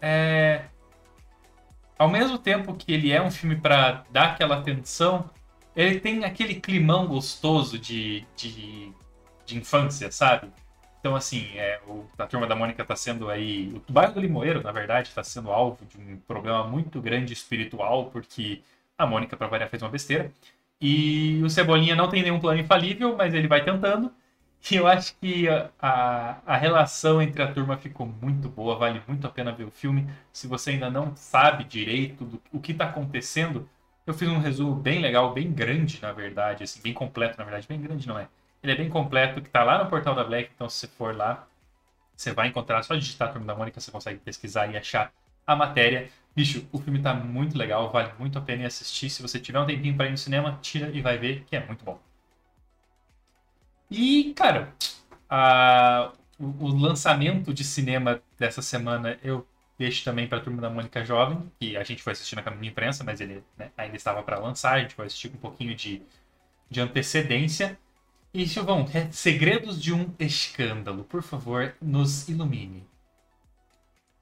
[0.00, 0.64] é...
[1.98, 5.28] ao mesmo tempo que ele é um filme para dar aquela atenção,
[5.74, 8.92] ele tem aquele climão gostoso de, de,
[9.44, 10.50] de infância, sabe?
[11.00, 13.72] Então, assim, é, o, a Turma da Mônica está sendo aí...
[13.88, 18.06] O bairro do Limoeiro, na verdade, está sendo alvo de um problema muito grande espiritual,
[18.06, 18.62] porque
[18.98, 20.32] a Mônica, para variar, fez uma besteira.
[20.80, 24.12] E o Cebolinha não tem nenhum plano infalível, mas ele vai tentando.
[24.70, 29.00] E eu acho que a, a, a, relação entre a turma ficou muito boa, vale
[29.06, 30.08] muito a pena ver o filme.
[30.32, 33.68] Se você ainda não sabe direito do, o que está acontecendo,
[34.06, 37.68] eu fiz um resumo bem legal, bem grande, na verdade, assim, bem completo, na verdade,
[37.68, 38.28] bem grande não é.
[38.62, 41.14] Ele é bem completo, que está lá no portal da Black, então se você for
[41.14, 41.46] lá,
[42.16, 45.12] você vai encontrar, só digitar a Turma da Mônica, você consegue pesquisar e achar
[45.46, 46.10] a matéria.
[46.34, 49.10] Bicho, o filme está muito legal, vale muito a pena assistir.
[49.10, 51.64] Se você tiver um tempinho para ir no cinema, tira e vai ver, que é
[51.64, 51.98] muito bom.
[53.90, 54.74] E, cara,
[55.28, 59.46] a, o, o, lançamento de cinema dessa semana eu
[59.78, 62.62] deixo também para a Turma da Mônica Jovem, que a gente foi assistir na câmara
[62.62, 65.40] de imprensa, mas ele né, ainda estava para lançar, a gente foi assistir com um
[65.40, 66.02] pouquinho de,
[66.70, 67.78] de antecedência.
[68.32, 72.84] E Silvão, é segredos de um escândalo, por favor, nos ilumine.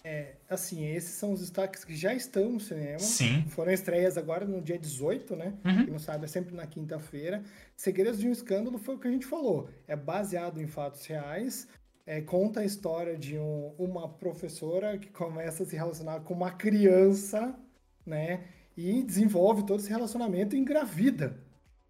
[0.06, 2.98] É, assim, esses são os destaques que já estão no cinema.
[2.98, 3.42] Sim.
[3.48, 5.54] Foram estreias agora no dia 18, né?
[5.64, 5.84] Uhum.
[5.84, 7.42] Quem não sabe, é sempre na quinta-feira.
[7.74, 9.70] Segredos de um Escândalo foi o que a gente falou.
[9.88, 11.66] É baseado em fatos reais.
[12.06, 16.50] É, conta a história de um, uma professora que começa a se relacionar com uma
[16.50, 17.58] criança,
[18.04, 18.44] né?
[18.76, 21.38] E desenvolve todo esse relacionamento e engravida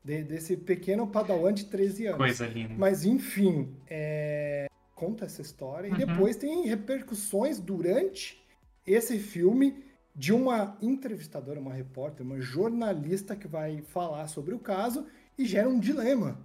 [0.05, 2.19] de, desse pequeno padawan de 13 anos.
[2.19, 2.75] Coisa linda.
[2.79, 4.67] Mas, enfim, é...
[5.05, 5.91] conta essa história.
[5.91, 5.97] Uhum.
[5.97, 8.43] E depois tem repercussões durante
[8.87, 15.07] esse filme de uma entrevistadora, uma repórter, uma jornalista que vai falar sobre o caso
[15.37, 16.39] e gera um dilema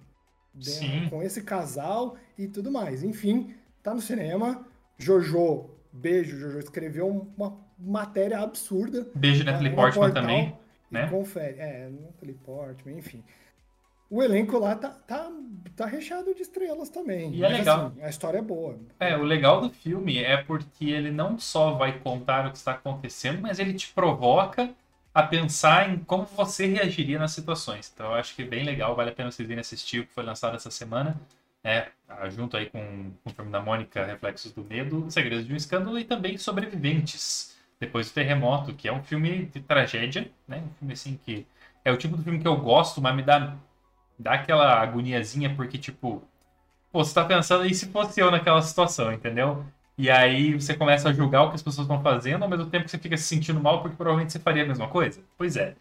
[0.54, 3.02] né, com esse casal e tudo mais.
[3.02, 4.66] Enfim, tá no cinema.
[4.98, 9.08] Jojo, beijo, Jojo, escreveu uma matéria absurda.
[9.14, 10.58] Beijo Natalie Portman também,
[10.90, 11.08] né?
[11.08, 11.58] Confere.
[11.58, 13.22] É, Natalie Portman, enfim.
[14.10, 15.30] O elenco lá tá, tá,
[15.76, 17.32] tá recheado de estrelas também.
[17.32, 17.86] E é legal.
[17.86, 18.76] Assim, a história é boa.
[18.98, 22.72] É, o legal do filme é porque ele não só vai contar o que está
[22.72, 24.70] acontecendo, mas ele te provoca
[25.14, 27.90] a pensar em como você reagiria nas situações.
[27.94, 30.12] Então eu acho que é bem legal, vale a pena vocês virem assistir o que
[30.12, 31.16] foi lançado essa semana.
[31.62, 31.88] É,
[32.30, 35.98] junto aí com, com o filme da Mônica, Reflexos do Medo, Segredos de um Escândalo
[35.98, 40.58] e também Sobreviventes, depois do Terremoto, que é um filme de tragédia, né?
[40.58, 41.46] Um filme assim que
[41.84, 43.56] é o tipo de filme que eu gosto, mas me dá,
[44.20, 46.22] dá aquela agoniazinha, porque, tipo,
[46.92, 49.64] pô, você tá pensando aí se fosse eu naquela situação, entendeu?
[49.96, 52.84] E aí você começa a julgar o que as pessoas estão fazendo, ao mesmo tempo
[52.84, 55.22] que você fica se sentindo mal, porque provavelmente você faria a mesma coisa.
[55.36, 55.74] Pois é.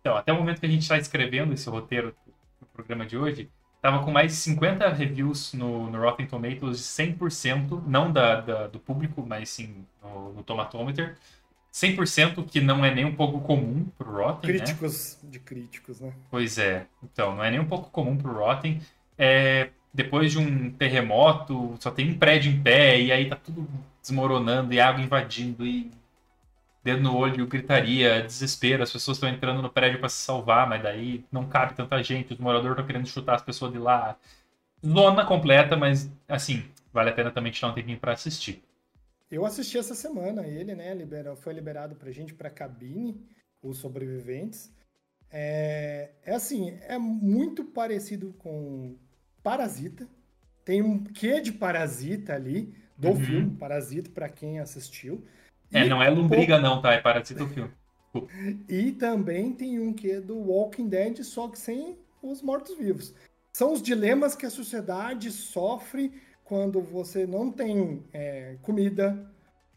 [0.00, 2.14] Então, até o momento que a gente está escrevendo esse roteiro
[2.60, 3.48] do programa de hoje,
[3.80, 8.66] tava com mais de 50 reviews no, no Rotten Tomatoes de 100%, não da, da,
[8.66, 11.16] do público, mas sim no, no Tomatometer.
[11.72, 14.58] 100% que não é nem um pouco comum pro Rotten, né?
[14.58, 15.30] Críticos né?
[15.30, 16.12] de críticos, né?
[16.30, 16.86] Pois é.
[17.02, 18.80] Então, não é nem um pouco comum pro Rotten.
[19.16, 23.66] É, depois de um terremoto, só tem um prédio em pé, e aí tá tudo
[24.02, 25.90] desmoronando, e água invadindo, e
[26.84, 30.82] dedo no olho, gritaria, desespero, as pessoas estão entrando no prédio para se salvar, mas
[30.82, 34.16] daí não cabe tanta gente, os moradores estão querendo chutar as pessoas de lá.
[34.84, 38.62] Zona completa, mas assim, vale a pena também tirar um tempinho para assistir.
[39.32, 40.92] Eu assisti essa semana ele, né?
[40.92, 43.18] Libera, foi liberado pra gente pra cabine,
[43.62, 44.70] os sobreviventes.
[45.30, 48.94] É, é assim, é muito parecido com
[49.42, 50.06] Parasita.
[50.66, 53.20] Tem um quê de Parasita ali, do uhum.
[53.20, 55.24] filme Parasita, para quem assistiu.
[55.72, 56.92] É, e não é lombriga não, tá?
[56.92, 57.70] É Parasita o filme.
[58.68, 63.14] e também tem um quê do Walking Dead, só que sem os mortos-vivos.
[63.50, 66.20] São os dilemas que a sociedade sofre
[66.52, 69.26] quando você não tem é, comida,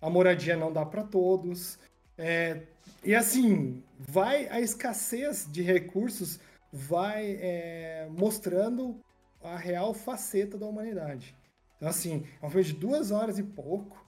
[0.02, 1.80] a moradia não dá para todos.
[2.18, 2.64] É,
[3.02, 6.38] e assim, vai a escassez de recursos
[6.74, 9.00] vai é, mostrando
[9.42, 11.34] a real faceta da humanidade.
[11.78, 14.06] Então, assim, é um filme de duas horas e pouco,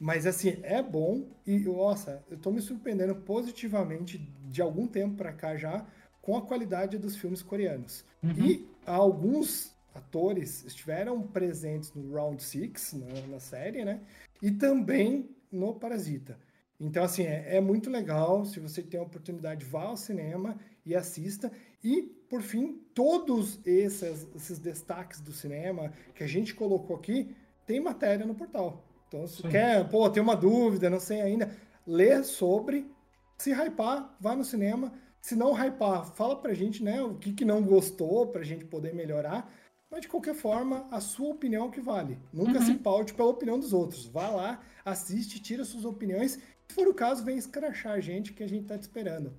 [0.00, 5.32] mas assim, é bom e, nossa, eu tô me surpreendendo positivamente de algum tempo para
[5.32, 5.86] cá já
[6.20, 8.04] com a qualidade dos filmes coreanos.
[8.24, 8.44] Uhum.
[8.44, 14.00] E alguns atores estiveram presentes no Round 6, na, na, série, né?
[14.40, 16.38] E também no Parasita.
[16.80, 18.44] Então, assim, é, é, muito legal.
[18.44, 20.56] Se você tem a oportunidade, vá ao cinema
[20.86, 21.50] e assista.
[21.82, 27.34] E, por fim, todos esses, esses destaques do cinema que a gente colocou aqui,
[27.66, 28.84] tem matéria no portal.
[29.08, 29.48] Então, se Sim.
[29.48, 31.50] quer, pô, tem uma dúvida, não sei ainda,
[31.86, 32.90] lê sobre.
[33.38, 34.92] Se hypar, vá no cinema.
[35.20, 38.94] Se não hypar, fala pra gente, né, o que, que não gostou, pra gente poder
[38.94, 39.52] melhorar.
[39.90, 42.18] Mas de qualquer forma, a sua opinião é o que vale.
[42.32, 42.66] Nunca uhum.
[42.66, 44.06] se paute pela opinião dos outros.
[44.06, 46.32] Vá lá, assiste, tira suas opiniões.
[46.32, 49.32] Se for o caso, vem escrachar a gente que a gente tá te esperando.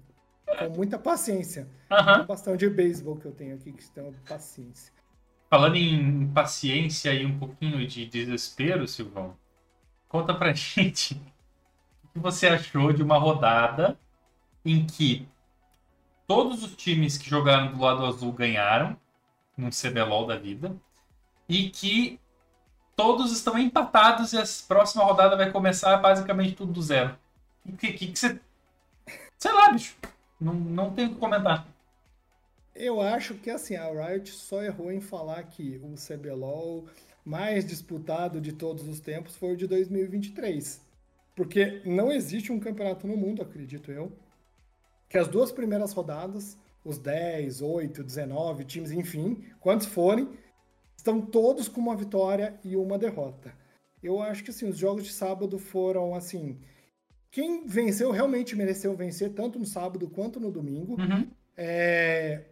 [0.57, 1.69] Com muita paciência.
[1.91, 2.23] Uhum.
[2.23, 4.91] Um bastão de beisebol que eu tenho aqui, que tem paciência.
[5.49, 9.38] Falando em paciência e um pouquinho de desespero, Silvão,
[10.07, 11.21] conta pra gente
[12.03, 13.99] o que você achou de uma rodada
[14.65, 15.27] em que
[16.27, 18.97] todos os times que jogaram do lado azul ganharam
[19.60, 20.76] num CBLOL da vida.
[21.48, 22.19] E que
[22.95, 27.17] todos estão empatados e a próxima rodada vai começar basicamente tudo do zero.
[27.65, 28.39] O que, que, que você.
[29.38, 29.95] Sei lá, bicho.
[30.39, 31.67] Não, não tenho o que comentar.
[32.76, 36.88] Eu acho que assim, a Riot só errou em falar que o CBLOL
[37.26, 40.82] mais disputado de todos os tempos foi o de 2023.
[41.36, 44.12] Porque não existe um campeonato no mundo, acredito eu,
[45.08, 50.30] que as duas primeiras rodadas os 10, 8, 19 times, enfim, quantos forem,
[50.96, 53.54] estão todos com uma vitória e uma derrota.
[54.02, 56.60] Eu acho que assim, os jogos de sábado foram assim.
[57.32, 61.00] Quem venceu realmente mereceu vencer, tanto no sábado quanto no domingo.
[61.00, 61.30] Uhum.
[61.56, 62.46] É,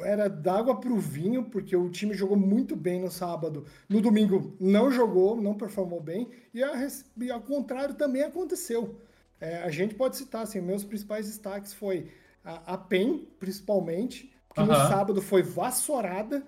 [0.00, 3.66] era d'água para o vinho, porque o time jogou muito bem no sábado.
[3.88, 6.28] No domingo não jogou, não performou bem.
[6.54, 9.00] E, a, e ao contrário também aconteceu.
[9.40, 12.08] É, a gente pode citar, assim, meus principais destaques foi
[12.44, 14.66] a, a PEN, principalmente, que uhum.
[14.66, 16.46] no sábado foi vassourada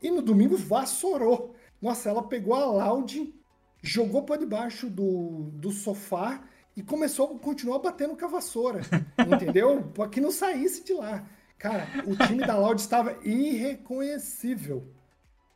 [0.00, 1.54] e no domingo vassourou.
[1.80, 3.34] Nossa, ela pegou a Loud,
[3.82, 6.42] jogou para debaixo do, do sofá
[6.76, 8.80] e começou a continuar batendo com a vassoura,
[9.18, 9.82] entendeu?
[9.94, 11.26] Para que não saísse de lá.
[11.58, 14.84] Cara, o time da Loud estava irreconhecível,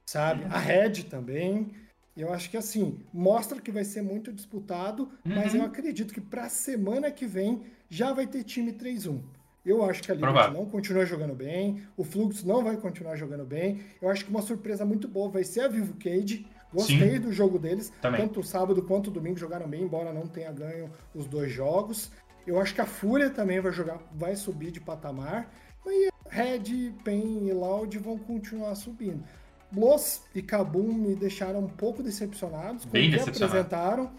[0.04, 0.44] sabe?
[0.44, 1.72] A Red também.
[2.16, 5.34] Eu acho que assim, mostra que vai ser muito disputado, uhum.
[5.34, 9.20] mas eu acredito que para a semana que vem já vai ter time 3-1.
[9.66, 13.44] Eu acho que a Liberty não continua jogando bem, o Fluxo não vai continuar jogando
[13.44, 13.80] bem.
[14.00, 16.46] Eu acho que uma surpresa muito boa vai ser a Vivo Cage.
[16.72, 17.20] Gostei Sim.
[17.20, 18.20] do jogo deles, Também.
[18.20, 22.12] tanto sábado quanto domingo jogaram bem, embora não tenha ganho os dois jogos.
[22.46, 25.50] Eu acho que a Fúria também vai jogar, vai subir de patamar.
[25.84, 29.24] E Red, Pen e Loud vão continuar subindo.
[29.70, 34.10] Bloss e Kabum me deixaram um pouco decepcionados com o que apresentaram.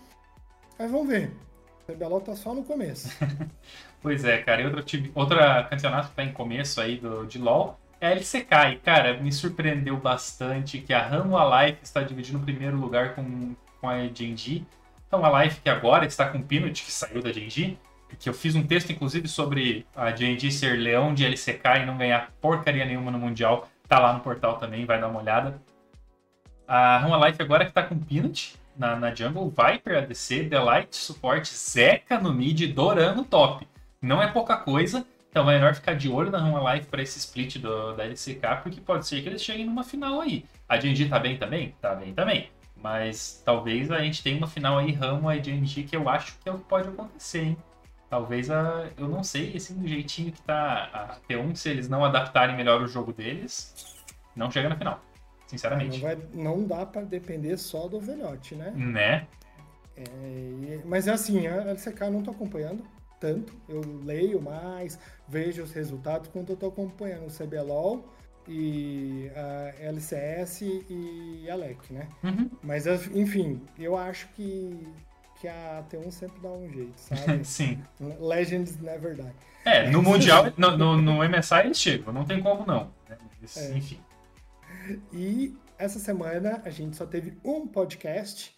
[0.77, 1.31] Mas vamos ver.
[1.87, 3.09] O CBLOL tá só no começo.
[4.01, 4.61] Pois é, cara.
[4.61, 5.37] E outro, time, outro
[5.69, 8.73] campeonato que tá em começo aí do, de LoL é a LCK.
[8.73, 13.55] E, cara, me surpreendeu bastante que a Ramo Alive está dividindo o primeiro lugar com,
[13.81, 14.65] com a Genji.
[15.07, 17.77] Então, a Life que agora está com o Pinot, que saiu da Genji.
[18.19, 21.97] Que eu fiz um texto, inclusive, sobre a Genji ser leão de LCK e não
[21.97, 23.67] ganhar porcaria nenhuma no Mundial.
[23.87, 25.61] Tá lá no portal também, vai dar uma olhada.
[26.67, 31.53] A Ramo Life agora que tá com Pinot na, na jungle, Viper ADC, Delight suporte,
[31.53, 33.65] Zeca no mid, Doran no top.
[34.07, 37.19] Não é pouca coisa, então é melhor ficar de olho na Rama Life para esse
[37.19, 40.45] split do, da LCK, porque pode ser que eles cheguem numa final aí.
[40.67, 41.75] A Genji tá bem também?
[41.81, 42.49] Tá bem também.
[42.81, 46.47] Mas talvez a gente tenha uma final aí, Ramo e Genji, que eu acho que
[46.47, 47.57] é o que pode acontecer, hein?
[48.09, 48.87] Talvez a.
[48.97, 52.81] Eu não sei, assim, do jeitinho que tá a T1, se eles não adaptarem melhor
[52.81, 53.97] o jogo deles,
[54.33, 55.01] não chega na final.
[55.47, 55.97] Sinceramente.
[55.97, 58.71] Não, vai, não dá para depender só do velhote, né?
[58.73, 59.27] Né?
[59.97, 62.81] É, mas é assim, a LCK eu não tô acompanhando
[63.19, 63.53] tanto.
[63.67, 68.05] Eu leio mais, vejo os resultados quando eu tô acompanhando o CBLOL
[68.47, 72.07] e a LCS e a LEC, né?
[72.23, 72.49] Uhum.
[72.63, 74.87] Mas, enfim, eu acho que,
[75.39, 77.43] que a T1 sempre dá um jeito, sabe?
[77.45, 77.83] Sim.
[78.19, 79.33] Legends never die.
[79.65, 82.89] É, no Mundial, no, no, no MSI eles chegam, não tem como não.
[83.09, 83.17] né?
[83.39, 83.77] Eles, É.
[83.77, 83.99] Enfim.
[85.11, 88.55] E essa semana a gente só teve um podcast,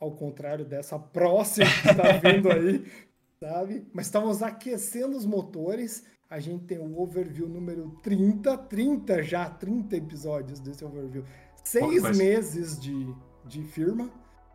[0.00, 2.84] ao contrário dessa próxima que tá vindo aí,
[3.40, 3.86] sabe?
[3.92, 6.04] Mas estamos aquecendo os motores.
[6.28, 11.24] A gente tem o overview número 30, 30 já, 30 episódios desse overview.
[11.64, 12.18] Seis coisa.
[12.18, 13.14] meses de,
[13.46, 14.10] de firma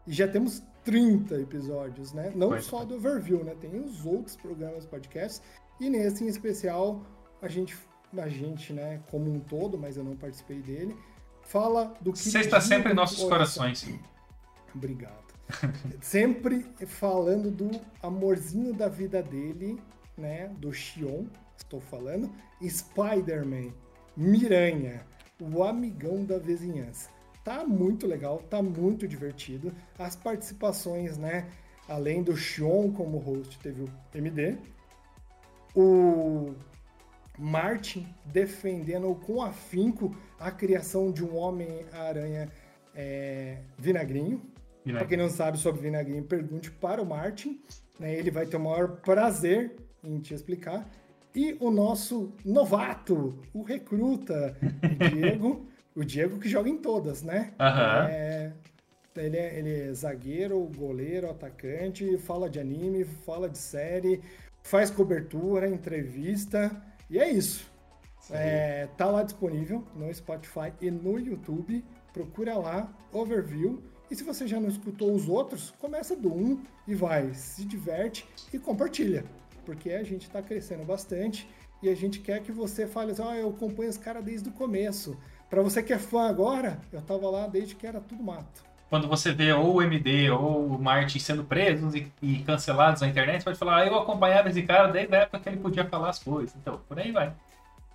[0.07, 2.31] e já temos 30 episódios, né?
[2.35, 2.63] Não Coisa.
[2.63, 3.55] só do overview, né?
[3.59, 5.41] Tem os outros programas podcasts.
[5.79, 7.03] E nesse em especial,
[7.41, 7.75] a gente,
[8.15, 10.95] a gente, né, como um todo, mas eu não participei dele,
[11.41, 12.19] fala do que.
[12.19, 13.89] Você está sempre em nossos corações.
[14.73, 15.24] Obrigado.
[16.01, 17.69] sempre falando do
[18.01, 19.79] amorzinho da vida dele,
[20.17, 20.49] né?
[20.57, 21.25] Do Xion,
[21.57, 22.31] estou falando.
[22.61, 23.73] Spider-Man,
[24.15, 25.05] Miranha,
[25.39, 27.09] o amigão da vizinhança.
[27.43, 29.73] Tá muito legal, tá muito divertido.
[29.99, 31.47] As participações, né?
[31.87, 34.57] Além do Xion como host, teve o MD.
[35.75, 36.55] O
[37.37, 42.49] Martin defendendo com afinco a criação de um Homem-Aranha
[42.95, 44.41] é, vinagrinho.
[44.93, 47.59] Para quem não sabe sobre vinagrinho, pergunte para o Martin.
[47.99, 48.13] né?
[48.13, 50.87] Ele vai ter o maior prazer em te explicar.
[51.33, 55.65] E o nosso novato, o recruta, o Diego.
[55.95, 57.53] o Diego que joga em todas, né?
[57.59, 58.07] Aham.
[58.09, 58.53] É,
[59.17, 64.21] ele, é, ele é zagueiro, goleiro, atacante, fala de anime, fala de série,
[64.63, 66.71] faz cobertura, entrevista.
[67.09, 67.69] E é isso.
[68.31, 71.83] É, tá lá disponível no Spotify e no YouTube.
[72.13, 73.83] Procura lá, overview.
[74.09, 78.25] E se você já não escutou os outros, começa do 1 e vai, se diverte
[78.53, 79.25] e compartilha.
[79.65, 81.47] Porque a gente está crescendo bastante
[81.81, 84.51] e a gente quer que você fale assim, ah, eu acompanho os caras desde o
[84.51, 85.17] começo.
[85.49, 88.63] Para você que é fã agora, eu tava lá desde que era tudo mato.
[88.89, 93.07] Quando você vê ou o MD ou o Martin sendo presos e, e cancelados na
[93.07, 95.85] internet, você pode falar, ah, eu acompanhava esse cara desde a época que ele podia
[95.85, 96.55] falar as coisas.
[96.55, 97.33] Então, por aí vai.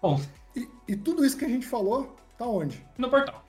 [0.03, 0.21] Bom,
[0.57, 2.85] E, e tudo isso que a gente falou, tá onde?
[2.99, 3.45] no portal.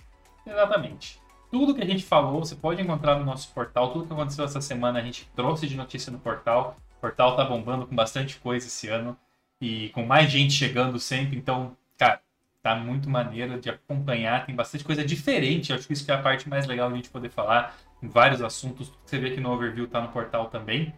[0.45, 1.20] Exatamente.
[1.51, 3.91] Tudo que a gente falou, você pode encontrar no nosso portal.
[3.91, 6.77] Tudo que aconteceu essa semana a gente trouxe de notícia no portal.
[6.97, 9.17] O portal tá bombando com bastante coisa esse ano.
[9.59, 11.37] E com mais gente chegando sempre.
[11.37, 12.21] Então, cara,
[12.63, 14.45] tá muito maneiro de acompanhar.
[14.45, 15.73] Tem bastante coisa diferente.
[15.73, 17.75] Acho que isso que é a parte mais legal de a gente poder falar.
[18.01, 18.87] Em vários assuntos.
[18.89, 20.93] Que você vê aqui no overview tá no portal também.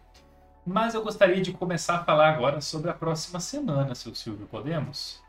[0.64, 4.46] Mas eu gostaria de começar a falar agora sobre a próxima semana, seu Silvio.
[4.46, 5.23] Podemos?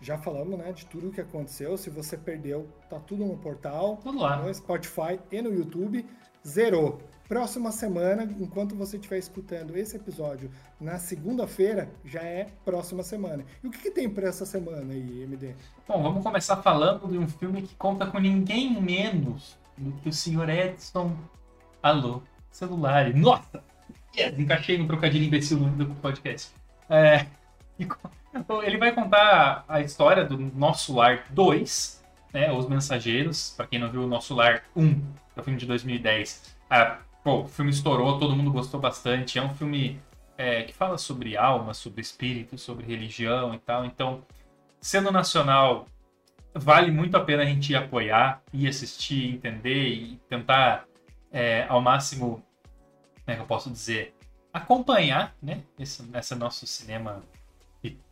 [0.00, 1.76] Já falamos, né, de tudo o que aconteceu.
[1.76, 4.36] Se você perdeu, tá tudo no portal, Tudo lá.
[4.36, 6.06] no Spotify e no YouTube.
[6.46, 6.98] Zerou.
[7.28, 13.44] Próxima semana, enquanto você estiver escutando esse episódio na segunda-feira, já é próxima semana.
[13.62, 15.54] E o que, que tem para essa semana aí, MD?
[15.86, 20.12] Bom, vamos começar falando de um filme que conta com ninguém menos do que o
[20.12, 20.48] Sr.
[20.48, 21.16] Edson.
[21.80, 22.20] Alô,
[22.50, 23.14] celular.
[23.14, 23.62] Nossa!
[24.18, 26.52] Yes, encaixei no trocadilho imbecil do do podcast.
[26.88, 27.26] É,
[27.78, 27.86] e
[28.46, 32.02] co- ele vai contar a história do Nosso Lar 2,
[32.32, 33.54] né, Os Mensageiros.
[33.56, 35.02] Pra quem não viu, o Nosso Lar 1, que
[35.36, 36.56] é o filme de 2010.
[36.68, 39.38] Ah, pô, o filme estourou, todo mundo gostou bastante.
[39.38, 40.00] É um filme
[40.38, 43.84] é, que fala sobre alma, sobre espírito, sobre religião e tal.
[43.84, 44.22] Então,
[44.80, 45.86] sendo nacional,
[46.54, 50.84] vale muito a pena a gente apoiar, ir assistir, entender e tentar
[51.32, 52.42] é, ao máximo,
[53.14, 54.14] como é que eu posso dizer,
[54.52, 57.22] acompanhar, né, esse, esse nosso cinema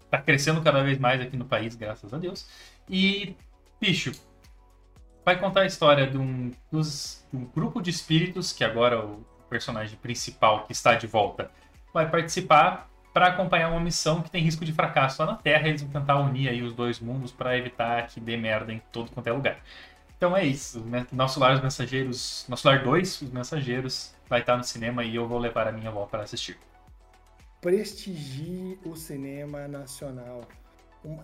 [0.09, 2.48] que tá crescendo cada vez mais aqui no país, graças a Deus.
[2.88, 3.36] E,
[3.78, 4.12] bicho,
[5.24, 9.24] vai contar a história de um, dos, de um grupo de espíritos, que agora o
[9.50, 11.50] personagem principal que está de volta
[11.92, 15.68] vai participar para acompanhar uma missão que tem risco de fracasso lá na Terra.
[15.68, 19.11] Eles vão tentar unir aí os dois mundos para evitar que dê merda em todo
[19.11, 19.59] quanto é lugar.
[20.16, 20.84] Então é isso.
[21.12, 22.46] Nosso Lar, os Mensageiros.
[22.48, 25.88] Nosso Lar 2, Os Mensageiros, vai estar no cinema e eu vou levar a minha
[25.90, 26.59] avó para assistir.
[27.61, 30.42] Prestigie o cinema nacional.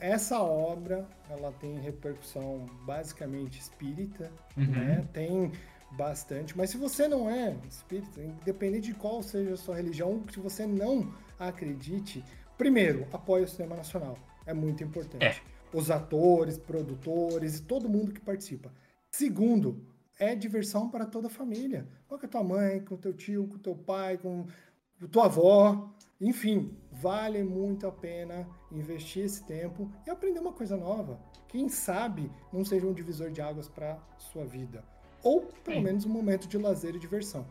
[0.00, 4.66] Essa obra, ela tem repercussão basicamente espírita, uhum.
[4.66, 5.08] né?
[5.12, 5.52] Tem
[5.92, 10.40] bastante, mas se você não é espírita, independente de qual seja a sua religião, se
[10.40, 12.24] você não acredite,
[12.58, 14.18] primeiro, apoie o cinema nacional.
[14.46, 15.24] É muito importante.
[15.24, 15.36] É.
[15.72, 18.72] Os atores, produtores e todo mundo que participa.
[19.12, 19.84] Segundo,
[20.18, 21.86] é diversão para toda a família.
[22.06, 24.46] Com a tua mãe, com o teu tio, com o teu pai, com
[25.10, 25.90] tua avó.
[26.24, 31.20] Enfim, vale muito a pena investir esse tempo e aprender uma coisa nova.
[31.46, 34.82] Quem sabe não seja um divisor de águas para sua vida.
[35.22, 35.82] Ou pelo Sim.
[35.82, 37.46] menos um momento de lazer e diversão.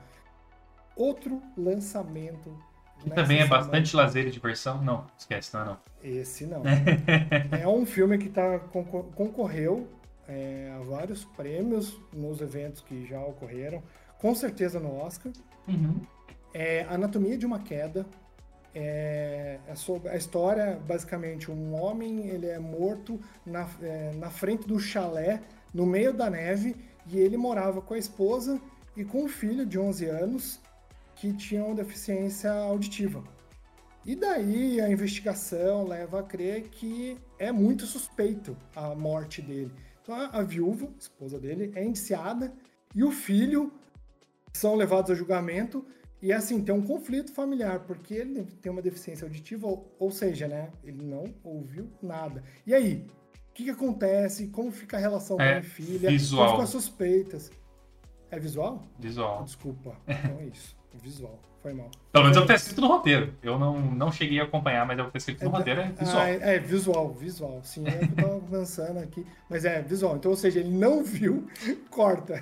[0.96, 2.58] Outro lançamento.
[3.00, 3.62] Que também é semana...
[3.62, 4.82] bastante lazer e diversão?
[4.82, 5.78] Não, esquece, não é não.
[6.04, 6.64] Esse não.
[7.62, 9.88] é um filme que tá, concorreu
[10.28, 13.84] é, vários prêmios nos eventos que já ocorreram,
[14.18, 15.32] com certeza no Oscar.
[15.68, 16.02] Uhum.
[16.52, 18.04] É, Anatomia de uma Queda.
[18.76, 24.68] É, é sobre a história, basicamente, um homem ele é morto na, é, na frente
[24.68, 25.42] do chalé,
[25.74, 26.76] no meio da neve,
[27.08, 28.60] e ele morava com a esposa
[28.96, 30.60] e com um filho de 11 anos
[31.16, 33.24] que tinham deficiência auditiva.
[34.06, 39.72] E daí a investigação leva a crer que é muito suspeito a morte dele.
[40.02, 42.54] Então a, a viúva, esposa dele, é indiciada
[42.94, 43.72] e o filho
[44.52, 45.86] são levados a julgamento
[46.24, 50.48] e assim tem um conflito familiar porque ele tem uma deficiência auditiva, ou, ou seja,
[50.48, 52.42] né, ele não ouviu nada.
[52.66, 53.06] E aí,
[53.50, 54.48] o que, que acontece?
[54.48, 56.10] Como fica a relação é mãe filha?
[56.10, 56.46] Visual.
[56.46, 57.52] Como ficam as suspeitas?
[58.32, 58.88] É visual?
[58.98, 59.44] Visual.
[59.44, 60.78] Desculpa, então é isso.
[61.02, 61.40] Visual.
[61.64, 61.90] Foi mal.
[62.12, 63.34] Pelo menos eu ter escrito no roteiro.
[63.42, 66.22] Eu não, não cheguei a acompanhar, mas eu ter escrito no é, roteiro é visual.
[66.22, 67.62] Ah, é, é, visual, visual.
[67.64, 69.26] Sim, é eu tava pensando aqui.
[69.50, 70.18] Mas é visual.
[70.18, 71.48] Então, ou seja, ele não viu,
[71.90, 72.42] corta.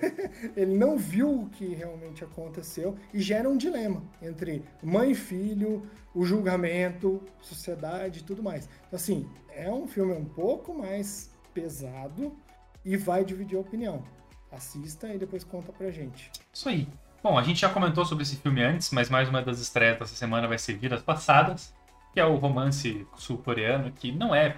[0.57, 5.87] ele não viu o que realmente aconteceu e gera um dilema entre mãe e filho,
[6.15, 8.67] o julgamento, sociedade e tudo mais.
[8.87, 12.35] Então, assim, é um filme um pouco mais pesado
[12.83, 14.03] e vai dividir a opinião.
[14.51, 16.31] Assista e depois conta pra gente.
[16.51, 16.87] Isso aí.
[17.23, 20.15] Bom, a gente já comentou sobre esse filme antes, mas mais uma das estreias dessa
[20.15, 21.71] semana vai ser Vidas Passadas,
[22.11, 24.57] que é o romance sul-coreano, que não é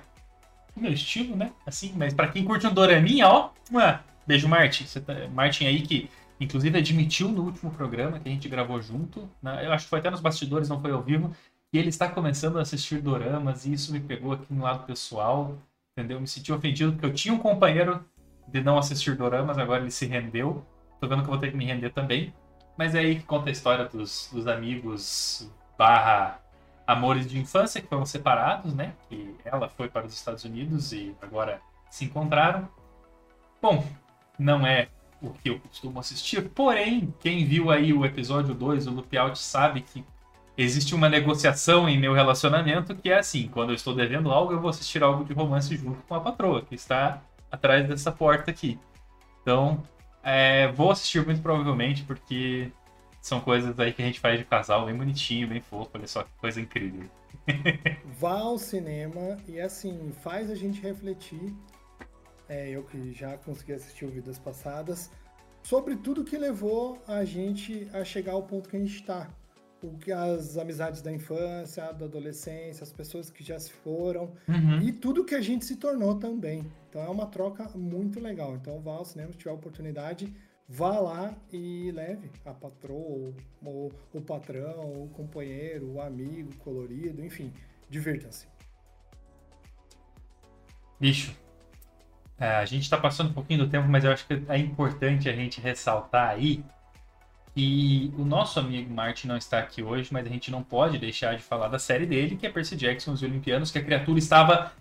[0.74, 1.52] meu estilo, né?
[1.66, 3.50] Assim, mas para quem curte um doraminha, ó,
[4.26, 4.86] beijo Martin.
[5.02, 5.14] Tá...
[5.34, 6.10] Martin aí que
[6.40, 9.66] inclusive admitiu no último programa que a gente gravou junto, né?
[9.66, 11.36] eu acho que foi até nos bastidores, não foi ao vivo,
[11.72, 15.58] e ele está começando a assistir doramas e isso me pegou aqui no lado pessoal,
[15.92, 16.20] entendeu?
[16.20, 18.04] Me senti ofendido porque eu tinha um companheiro
[18.48, 20.66] de não assistir doramas, agora ele se rendeu.
[21.02, 22.34] Tô vendo que eu vou ter que me render também.
[22.78, 26.40] Mas é aí que conta a história dos, dos amigos barra
[26.86, 28.94] amores de infância que foram separados, né?
[29.08, 32.68] Que ela foi para os Estados Unidos e agora se encontraram.
[33.62, 33.86] Bom,
[34.38, 34.90] não é
[35.22, 39.82] o que eu costumo assistir, porém, quem viu aí o episódio 2 do Lookout sabe
[39.82, 40.04] que
[40.58, 44.60] existe uma negociação em meu relacionamento que é assim, quando eu estou devendo algo, eu
[44.60, 48.78] vou assistir algo de romance junto com a patroa, que está atrás dessa porta aqui.
[49.42, 49.82] Então,
[50.24, 52.72] é, vou assistir muito provavelmente, porque
[53.22, 55.92] são coisas aí que a gente faz de casal bem bonitinho, bem fofo.
[55.94, 57.10] Olha só que coisa incrível.
[58.20, 61.54] Vá ao cinema e assim, faz a gente refletir.
[62.48, 65.10] É, eu que já consegui assistir Vidas Passadas,
[65.62, 69.30] sobre tudo que levou a gente a chegar ao ponto que a gente está
[69.84, 74.82] o que as amizades da infância, da adolescência, as pessoas que já se foram uhum.
[74.82, 76.66] e tudo que a gente se tornou também.
[76.94, 78.54] Então é uma troca muito legal.
[78.54, 80.32] Então vá ao cinema se tiver oportunidade,
[80.70, 83.34] vá lá e leve a patroa,
[83.66, 87.52] ou, o patrão, o companheiro, o amigo colorido, enfim,
[87.90, 88.46] divirta-se.
[91.00, 91.36] Bicho,
[92.38, 95.28] é, a gente está passando um pouquinho do tempo, mas eu acho que é importante
[95.28, 96.64] a gente ressaltar aí
[97.56, 101.36] e o nosso amigo Martin não está aqui hoje, mas a gente não pode deixar
[101.36, 104.72] de falar da série dele, que é Percy Jackson os Olimpianos, que a criatura estava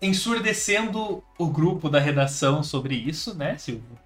[0.00, 3.98] ensurdecendo o grupo da redação sobre isso, né, Silvio?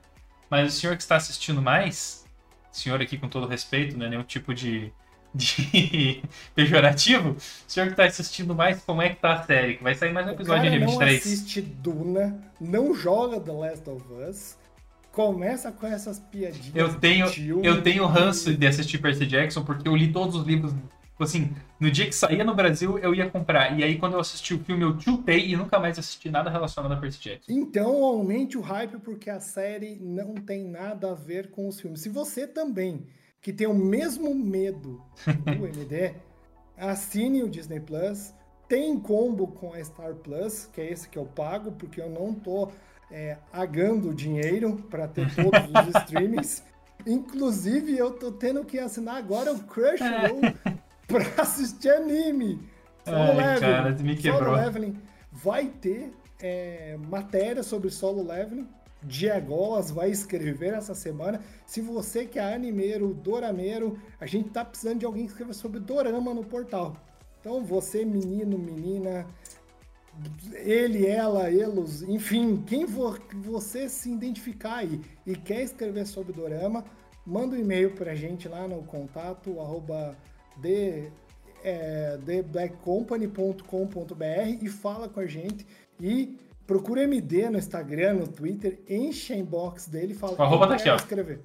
[0.51, 2.24] Mas o senhor que está assistindo mais,
[2.72, 4.93] senhor aqui com todo respeito, né, nenhum tipo de,
[5.34, 6.22] de
[6.55, 7.36] pejorativo, o
[7.66, 9.76] senhor que está assistindo mais, como é que tá a série?
[9.76, 10.99] Que vai sair mais um episódio o cara 23.
[10.99, 14.59] não assiste Duna, não joga The Last of Us
[15.18, 16.76] Começa com essas piadinhas.
[16.76, 17.26] Eu tenho,
[17.64, 20.72] eu tenho ranço de assistir Percy Jackson porque eu li todos os livros
[21.25, 23.79] assim, no dia que saía no Brasil, eu ia comprar.
[23.79, 26.93] E aí, quando eu assisti o filme, eu tiltei e nunca mais assisti nada relacionado
[26.93, 27.53] a Percy Jackson.
[27.53, 32.01] Então, aumente o hype, porque a série não tem nada a ver com os filmes.
[32.01, 33.07] Se você também,
[33.41, 35.03] que tem o mesmo medo
[35.45, 36.14] do MD,
[36.77, 38.33] assine o Disney Plus.
[38.69, 42.35] Tem combo com a Star Plus, que é esse que eu pago, porque eu não
[42.35, 42.71] tô
[43.11, 46.62] é, agando dinheiro para ter todos os streamings.
[47.07, 50.41] Inclusive, eu tô tendo que assinar agora o Crunchyroll
[51.09, 52.61] pra assistir anime.
[53.04, 53.61] Solo Ai, Leveling.
[53.61, 54.44] Cara, me quebrou.
[54.44, 54.96] Solo Leveling.
[55.32, 58.68] Vai ter é, matéria sobre Solo Leveling.
[59.02, 61.40] Diagolas vai escrever essa semana.
[61.64, 65.80] Se você que é animeiro, dorameiro, a gente tá precisando de alguém que escreva sobre
[65.80, 66.96] dorama no portal.
[67.40, 69.24] Então, você, menino, menina,
[70.54, 76.84] ele, ela, elos, enfim, quem for, você se identificar aí e quer escrever sobre dorama,
[77.24, 80.16] manda um e-mail pra gente lá no contato arroba
[80.61, 81.11] de,
[81.62, 85.66] é, theblackcompany.com.br e fala com a gente
[86.00, 90.68] e procura MD no Instagram, no Twitter, enche a inbox dele e fala o arroba
[90.68, 90.96] tá aqui, ó.
[90.96, 91.40] escrever.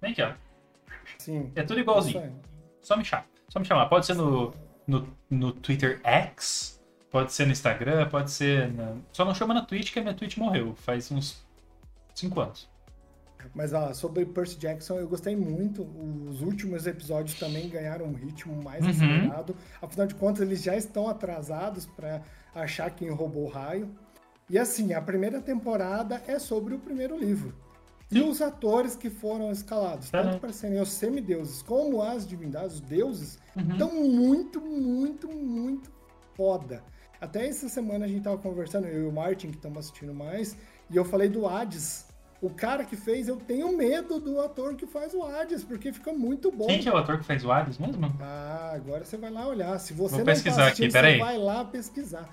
[0.00, 0.32] Vem aqui, ó.
[1.18, 1.50] Sim.
[1.54, 2.40] É tudo igualzinho.
[2.80, 3.26] Só me chamar.
[3.48, 3.86] Só me chamar.
[3.86, 4.54] Pode ser no,
[4.86, 8.72] no, no Twitter X, pode ser no Instagram, pode ser.
[8.72, 8.96] Na...
[9.12, 10.74] Só não chama na Twitch, que a minha Twitch morreu.
[10.76, 11.44] Faz uns
[12.14, 12.68] 5 anos.
[13.54, 15.82] Mas ó, sobre Percy Jackson, eu gostei muito.
[16.28, 18.90] Os últimos episódios também ganharam um ritmo mais uhum.
[18.90, 19.56] acelerado.
[19.80, 22.22] Afinal de contas, eles já estão atrasados para
[22.54, 23.90] achar quem roubou o raio.
[24.48, 27.54] E assim, a primeira temporada é sobre o primeiro livro.
[28.10, 30.38] E os atores que foram escalados, tanto uhum.
[30.38, 34.10] para serem os semideuses como as divindades, os deuses, estão uhum.
[34.10, 35.90] muito, muito, muito
[36.34, 36.82] foda.
[37.20, 40.56] Até essa semana a gente tava conversando, eu e o Martin, que estamos assistindo mais,
[40.88, 42.06] e eu falei do Hades,
[42.40, 46.12] o cara que fez, eu tenho medo do ator que faz o Hades, porque fica
[46.12, 46.66] muito bom.
[46.66, 48.06] Quem que é o ator que faz o Hades mesmo?
[48.20, 49.76] Ah, agora você vai lá olhar.
[49.80, 51.18] Se você Vou não pesquisar tá aqui, peraí.
[51.18, 52.28] Você vai lá pesquisar.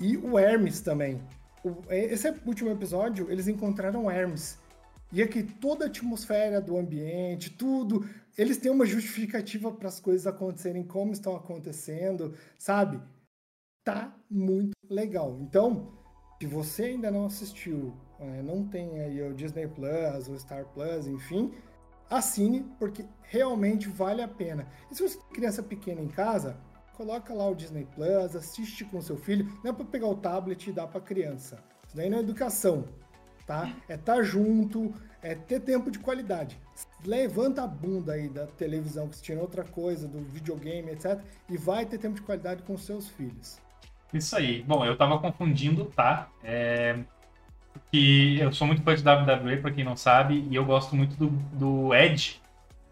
[0.00, 1.20] E o Hermes também.
[1.62, 4.58] O, esse último episódio, eles encontraram Hermes.
[5.12, 8.08] E aqui toda a atmosfera do ambiente, tudo,
[8.38, 12.98] eles têm uma justificativa para as coisas acontecerem como estão acontecendo, sabe?
[13.84, 15.36] Tá muito legal.
[15.40, 15.92] Então,
[16.40, 21.06] se você ainda não assistiu é, não tem aí o Disney Plus, o Star Plus,
[21.06, 21.52] enfim,
[22.08, 24.66] assine, porque realmente vale a pena.
[24.90, 26.56] E se você tem criança pequena em casa,
[26.94, 30.68] coloca lá o Disney Plus, assiste com seu filho, não é para pegar o tablet
[30.68, 31.62] e dar para criança.
[31.86, 32.84] Isso daí não é educação,
[33.46, 33.74] tá?
[33.88, 34.92] É estar tá junto,
[35.22, 36.60] é ter tempo de qualidade.
[37.04, 41.20] Levanta a bunda aí da televisão, que assistindo outra coisa, do videogame, etc.
[41.48, 43.58] E vai ter tempo de qualidade com seus filhos.
[44.12, 44.62] Isso aí.
[44.62, 46.28] Bom, eu tava confundindo, tá?
[46.42, 46.98] É,
[47.90, 51.16] que eu sou muito fã de WWE, para quem não sabe, e eu gosto muito
[51.16, 52.40] do, do Edge.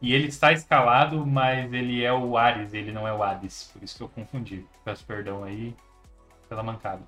[0.01, 3.70] E ele está escalado, mas ele é o Ares, ele não é o Hades.
[3.72, 4.64] Por isso que eu confundi.
[4.84, 5.74] Peço perdão aí
[6.49, 7.03] pela mancada.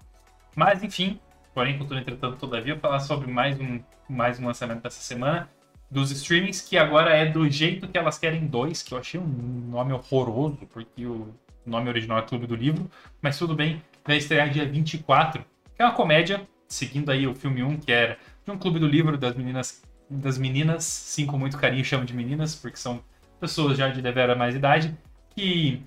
[0.56, 1.20] Mas, enfim,
[1.54, 5.48] porém, contudo, entretanto, todavia, falar sobre mais um, mais um lançamento dessa semana
[5.90, 9.26] dos streamings, que agora é do jeito que elas querem dois, que eu achei um
[9.70, 11.34] nome horroroso, porque o
[11.66, 12.88] nome original é Clube do Livro,
[13.20, 17.62] mas tudo bem, vai estrear dia 24, que é uma comédia seguindo aí o filme
[17.62, 21.58] 1, que era de um clube do livro das meninas, das meninas, sim, com muito
[21.58, 23.02] carinho chamo de meninas, porque são
[23.38, 24.96] pessoas já de devera mais idade,
[25.34, 25.82] que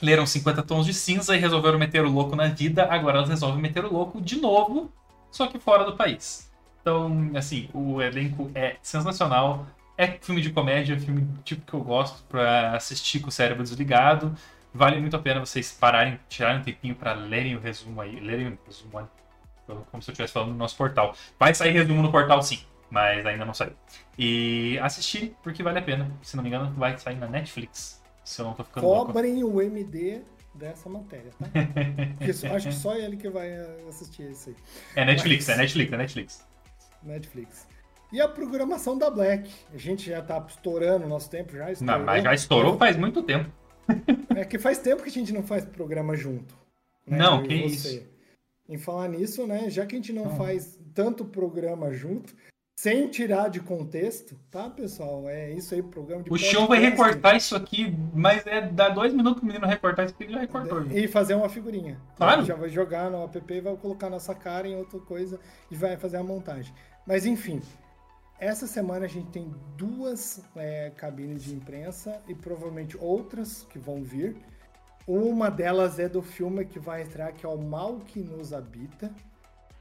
[0.00, 3.60] leram 50 tons de cinza e resolveram meter o louco na vida, agora elas resolvem
[3.60, 4.90] meter o louco de novo,
[5.30, 6.50] só que fora do país.
[6.80, 9.66] Então, assim, o elenco é sensacional,
[9.96, 14.34] é filme de comédia, filme tipo que eu gosto para assistir com o cérebro desligado.
[14.74, 18.48] Vale muito a pena vocês pararem, tirarem um tempinho para lerem o resumo aí, lerem
[18.48, 18.98] o resumo
[19.90, 21.14] como se eu estivesse falando no nosso portal.
[21.38, 22.60] Vai sair resumo no portal sim,
[22.90, 23.72] mas ainda não saiu.
[24.18, 26.10] E assistir, porque vale a pena.
[26.22, 28.02] Se não me engano, vai sair na Netflix.
[28.24, 29.58] Se eu não tô ficando Cobrem louco.
[29.58, 30.22] o MD
[30.54, 31.46] dessa matéria, tá?
[32.18, 33.50] Porque acho que só ele que vai
[33.88, 34.56] assistir isso aí.
[34.94, 35.56] É Netflix, mas...
[35.56, 36.46] é Netflix, é Netflix.
[37.02, 37.66] Netflix.
[38.12, 39.50] E a programação da Black?
[39.72, 41.98] A gente já tá estourando o nosso tempo, já estourou.
[41.98, 43.50] Não, mas já estourou faz muito tempo.
[44.36, 46.54] É que faz tempo que a gente não faz programa junto.
[47.06, 47.18] Né?
[47.18, 48.02] Não, que isso.
[48.68, 49.68] Em falar nisso, né?
[49.68, 50.30] Já que a gente não ah.
[50.30, 52.34] faz tanto programa junto,
[52.82, 55.28] sem tirar de contexto, tá, pessoal?
[55.28, 59.12] É isso aí, programa de O show vai recortar isso aqui, mas é dar dois
[59.12, 60.82] minutos pro menino recortar isso que ele já recortou.
[60.90, 62.00] E fazer uma figurinha.
[62.16, 62.44] Claro.
[62.44, 65.38] Já vai jogar no app, vai colocar nossa cara em outra coisa
[65.70, 66.74] e vai fazer a montagem.
[67.06, 67.60] Mas enfim,
[68.42, 74.02] essa semana a gente tem duas é, cabines de imprensa e provavelmente outras que vão
[74.02, 74.36] vir.
[75.06, 79.10] Uma delas é do filme que vai entrar, que é O Mal que Nos Habita.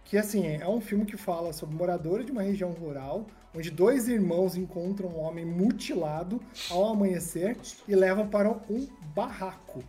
[0.04, 4.08] Que, assim, é um filme que fala sobre moradores de uma região rural, onde dois
[4.08, 7.56] irmãos encontram um homem mutilado ao amanhecer
[7.88, 9.84] e levam para um barraco.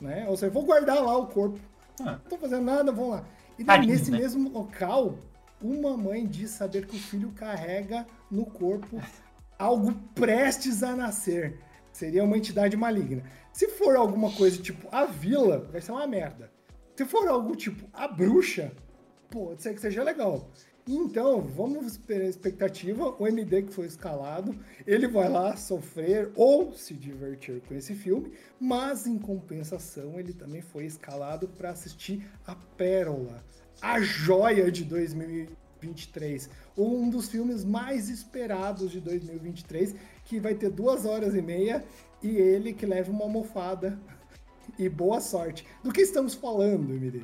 [0.00, 0.26] né?
[0.28, 1.60] Ou seja, vou guardar lá o corpo.
[2.00, 2.12] Ah.
[2.12, 3.24] Não tô fazendo nada, vão lá.
[3.58, 4.18] E daí, nesse né?
[4.18, 5.16] mesmo local,
[5.60, 9.00] uma mãe diz saber que o filho carrega no corpo
[9.58, 11.58] algo prestes a nascer.
[11.92, 13.22] Seria uma entidade maligna.
[13.58, 16.48] Se for alguma coisa tipo a vila, vai ser uma merda.
[16.94, 18.70] Se for algo tipo a bruxa,
[19.28, 20.48] pode ser que seja legal.
[20.86, 23.16] Então, vamos ter a expectativa.
[23.18, 24.56] O MD que foi escalado,
[24.86, 30.62] ele vai lá sofrer ou se divertir com esse filme, mas em compensação, ele também
[30.62, 33.44] foi escalado para assistir a Pérola,
[33.82, 41.04] a joia de 2023, um dos filmes mais esperados de 2023, que vai ter duas
[41.04, 41.84] horas e meia
[42.22, 43.98] e ele que leva uma almofada.
[44.78, 45.66] E boa sorte.
[45.82, 47.22] Do que estamos falando, MD?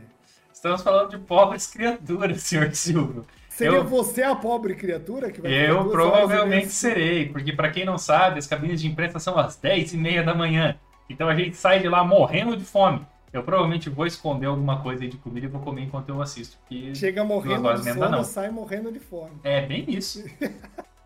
[0.53, 3.25] Estamos falando de pobres criaturas, senhor Silvio.
[3.49, 7.97] Seria eu, você a pobre criatura que vai Eu provavelmente serei, porque para quem não
[7.97, 10.77] sabe, as cabines de imprensa são às 10 e meia da manhã.
[11.09, 13.07] Então a gente sai de lá morrendo de fome.
[13.33, 16.57] Eu provavelmente vou esconder alguma coisa aí de comida e vou comer enquanto eu assisto.
[16.95, 19.33] Chega morrendo de sono, sai morrendo de fome.
[19.45, 20.25] É, bem isso.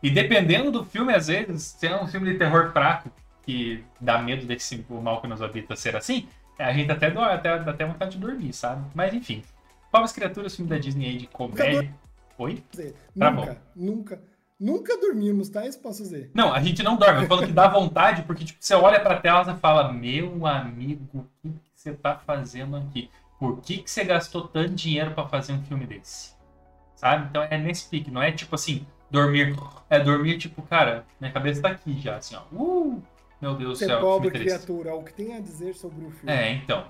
[0.02, 3.10] e dependendo do filme, às vezes, se é um filme de terror fraco,
[3.48, 6.28] que dá medo desse o mal que nos habita ser assim,
[6.58, 8.84] a gente até dá até, até vontade de dormir, sabe?
[8.94, 9.42] Mas enfim.
[9.90, 11.90] Pobres Criaturas, filme da Disney aí de comédia.
[12.36, 12.62] Oi?
[12.70, 13.56] Dizer, tá nunca, bom.
[13.74, 14.22] nunca,
[14.60, 15.66] nunca dormimos, tá?
[15.66, 16.30] Isso posso dizer.
[16.34, 17.22] Não, a gente não dorme.
[17.22, 21.08] Eu falo que dá vontade, porque tipo, você olha pra tela e fala, meu amigo,
[21.14, 23.10] o que, que você tá fazendo aqui?
[23.38, 26.34] Por que, que você gastou tanto dinheiro para fazer um filme desse?
[26.94, 27.28] Sabe?
[27.30, 29.56] Então é nesse pique, não é tipo assim, dormir.
[29.88, 32.42] É dormir, tipo, cara, minha cabeça tá aqui já, assim, ó.
[32.54, 33.02] Uh!
[33.40, 34.00] Meu Deus do céu.
[34.00, 36.32] pobre criatura, o que tem a dizer sobre o filme?
[36.32, 36.86] É, então.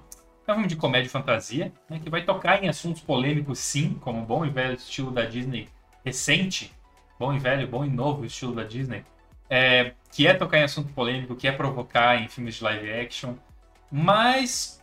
[0.47, 3.99] É um filme de comédia e fantasia, né, que vai tocar em assuntos polêmicos, sim,
[4.01, 5.69] como bom e velho estilo da Disney
[6.03, 6.73] recente,
[7.19, 9.05] bom e velho, bom e novo estilo da Disney,
[9.51, 13.35] é, que é tocar em assunto polêmico, que é provocar em filmes de live action,
[13.91, 14.83] mas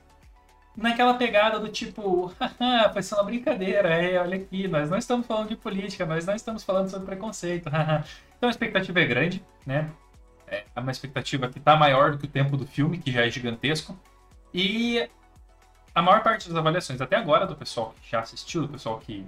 [0.75, 5.25] naquela pegada do tipo, haha, foi só uma brincadeira, é, olha aqui, nós não estamos
[5.25, 7.69] falando de política, nós não estamos falando sobre preconceito,
[8.37, 9.89] então a expectativa é grande, né?
[10.47, 13.29] É uma expectativa que está maior do que o tempo do filme, que já é
[13.29, 13.99] gigantesco.
[14.53, 15.09] E
[15.93, 19.25] a maior parte das avaliações até agora do pessoal que já assistiu, do pessoal que,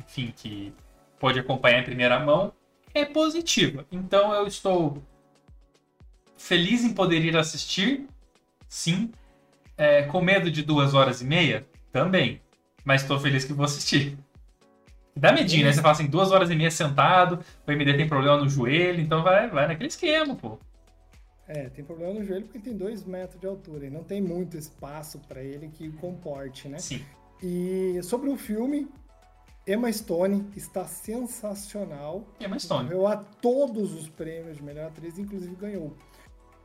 [0.00, 0.72] enfim, que
[1.18, 2.52] pode acompanhar em primeira mão,
[2.94, 3.86] é positiva.
[3.92, 5.02] Então eu estou
[6.36, 8.08] feliz em poder ir assistir,
[8.68, 9.12] sim.
[9.78, 12.40] É, com medo de duas horas e meia, também.
[12.82, 14.18] Mas estou feliz que vou assistir.
[15.16, 15.72] Dá medinho, né?
[15.72, 19.22] Você fala assim, duas horas e meia sentado, o MD tem problema no joelho, então
[19.22, 20.58] vai, vai naquele esquema, pô.
[21.48, 24.56] É, tem problema no joelho porque tem dois metros de altura e não tem muito
[24.56, 26.78] espaço para ele que comporte, né?
[26.78, 27.04] Sim.
[27.42, 28.88] E sobre o filme,
[29.66, 32.26] Emma Stone está sensacional.
[32.40, 32.88] Emma Stone.
[32.88, 35.96] Ganhou a todos os prêmios de melhor atriz, inclusive ganhou.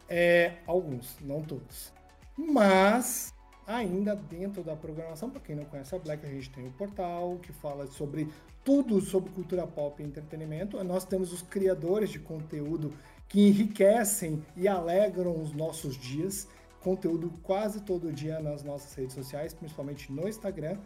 [0.10, 1.94] É, alguns, não todos.
[2.36, 3.34] Mas
[3.76, 5.30] ainda dentro da programação.
[5.30, 8.28] Para quem não conhece a Black, a gente tem o portal que fala sobre
[8.64, 10.82] tudo sobre cultura pop e entretenimento.
[10.84, 12.94] Nós temos os criadores de conteúdo
[13.28, 16.48] que enriquecem e alegram os nossos dias.
[16.82, 20.78] Conteúdo quase todo dia nas nossas redes sociais, principalmente no Instagram.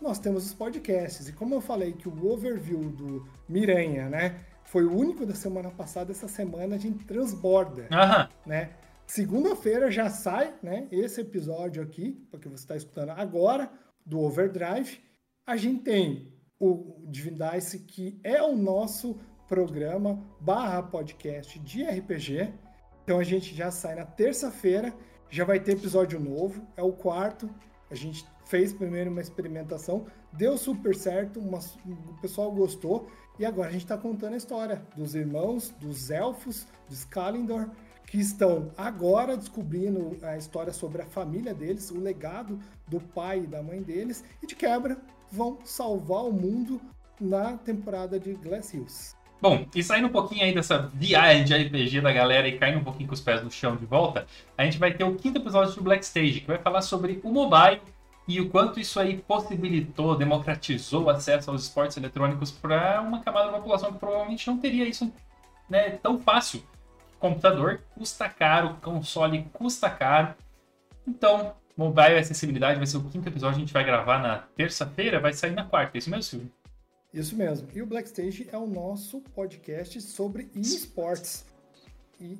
[0.00, 1.28] Nós temos os podcasts.
[1.28, 4.40] E como eu falei que o overview do Miranha, né?
[4.64, 8.28] Foi o único da semana passada, essa semana a gente transborda, uhum.
[8.46, 8.70] né?
[9.10, 10.86] Segunda-feira já sai, né?
[10.88, 13.68] Esse episódio aqui, porque você está escutando agora,
[14.06, 15.00] do Overdrive.
[15.44, 22.54] A gente tem o Divindice, que é o nosso programa barra podcast de RPG.
[23.02, 24.94] Então a gente já sai na terça-feira,
[25.28, 27.50] já vai ter episódio novo, é o quarto.
[27.90, 33.70] A gente fez primeiro uma experimentação, deu super certo, uma, o pessoal gostou, e agora
[33.70, 37.70] a gente está contando a história dos irmãos, dos elfos, dos Skalindor
[38.10, 42.58] que estão agora descobrindo a história sobre a família deles, o legado
[42.88, 44.98] do pai e da mãe deles, e de quebra
[45.30, 46.80] vão salvar o mundo
[47.20, 49.14] na temporada de Glass Hills.
[49.40, 52.84] Bom, e saindo um pouquinho aí dessa viagem de RPG da galera e caindo um
[52.84, 54.26] pouquinho com os pés no chão de volta,
[54.58, 57.32] a gente vai ter o quinto episódio do Black Stage, que vai falar sobre o
[57.32, 57.80] mobile
[58.26, 63.52] e o quanto isso aí possibilitou, democratizou o acesso aos esportes eletrônicos para uma camada
[63.52, 65.10] da população que provavelmente não teria isso
[65.68, 66.60] né, tão fácil
[67.20, 70.34] computador custa caro, console custa caro.
[71.06, 75.32] Então, mobile acessibilidade vai ser o quinto episódio, a gente vai gravar na terça-feira, vai
[75.32, 76.50] sair na quarta, é isso mesmo, Silvio?
[77.12, 77.68] Isso mesmo.
[77.74, 81.44] E o Blackstage é o nosso podcast sobre esportes.
[82.20, 82.38] E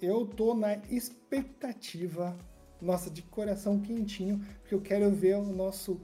[0.00, 2.36] eu tô na expectativa,
[2.80, 6.00] nossa, de coração quentinho, porque eu quero ver o nosso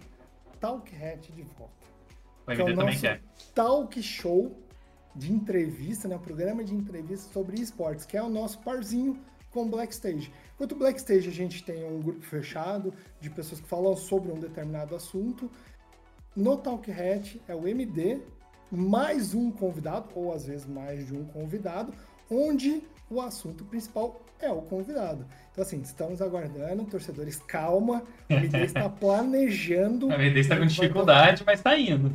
[0.61, 1.73] Talk Hat de volta.
[2.47, 3.23] O MD que é o também quer.
[3.55, 4.64] Talk Show
[5.15, 6.17] de entrevista, né?
[6.17, 9.19] Um programa de entrevista sobre esportes, que é o nosso parzinho
[9.51, 10.33] com Black Stage.
[10.55, 14.33] Enquanto o Black Stage a gente tem um grupo fechado de pessoas que falam sobre
[14.33, 15.51] um determinado assunto,
[16.35, 18.21] no Talk Hat é o MD,
[18.71, 21.95] mais um convidado, ou às vezes mais de um convidado,
[22.29, 25.25] onde o assunto principal é o convidado.
[25.53, 28.03] Então, assim, estamos aguardando, torcedores, calma.
[28.29, 30.11] O MD está planejando.
[30.11, 32.13] A MD está com dificuldade, mas está indo.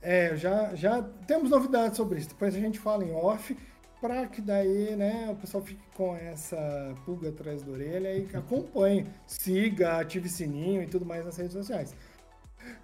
[0.00, 2.28] É, já, já temos novidades sobre isso.
[2.28, 3.56] Depois a gente fala em off,
[4.00, 9.06] para que daí, né, o pessoal fique com essa pulga atrás da orelha e acompanhe,
[9.26, 11.94] siga, ative sininho e tudo mais nas redes sociais.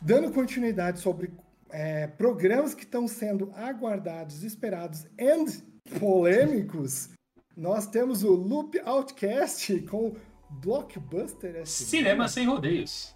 [0.00, 1.32] Dando continuidade sobre
[1.70, 7.10] é, programas que estão sendo aguardados, esperados e polêmicos,
[7.56, 10.16] nós temos o Loop Outcast com
[10.50, 13.13] Blockbuster Cinema sem rodeios.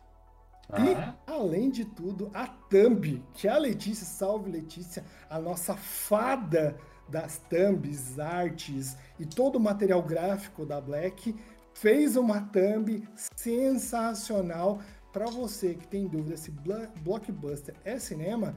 [0.71, 1.15] E, ah.
[1.27, 6.77] além de tudo, a Thumb, que é a Letícia, salve Letícia, a nossa fada
[7.09, 11.35] das thumbs, artes e todo o material gráfico da Black,
[11.73, 14.81] fez uma thumb sensacional
[15.13, 18.55] para você que tem dúvida se Blockbuster é cinema,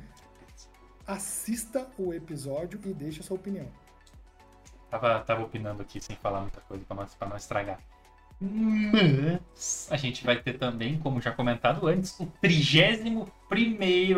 [1.08, 3.68] assista o episódio e deixe a sua opinião.
[4.90, 7.80] Tava, tava opinando aqui sem falar muita coisa para não, não estragar.
[8.42, 13.28] Mas a gente vai ter também, como já comentado antes, o 31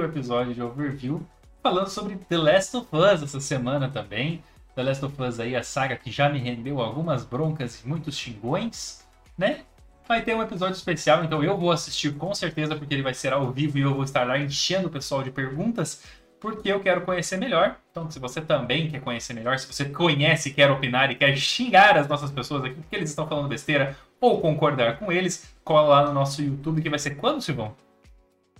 [0.05, 1.21] episódio de Overview,
[1.61, 4.41] falando sobre The Last of Us essa semana também.
[4.75, 8.17] The Last of Us aí, a saga que já me rendeu algumas broncas e muitos
[8.17, 9.05] xingões,
[9.37, 9.61] né?
[10.07, 13.33] Vai ter um episódio especial, então eu vou assistir com certeza, porque ele vai ser
[13.33, 16.03] ao vivo e eu vou estar lá enchendo o pessoal de perguntas
[16.43, 17.77] porque eu quero conhecer melhor.
[17.89, 21.97] Então, se você também quer conhecer melhor, se você conhece, quer opinar e quer xingar
[21.97, 26.07] as nossas pessoas aqui porque eles estão falando besteira ou concordar com eles, cola lá
[26.07, 27.75] no nosso YouTube que vai ser quando, Silvão?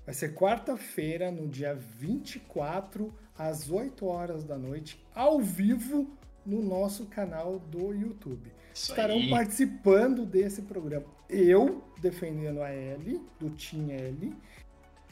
[0.05, 6.11] Vai ser quarta-feira, no dia 24, às 8 horas da noite, ao vivo
[6.45, 8.51] no nosso canal do YouTube.
[8.73, 9.29] Isso Estarão aí.
[9.29, 11.05] participando desse programa.
[11.29, 14.35] Eu, defendendo a L, do Team L,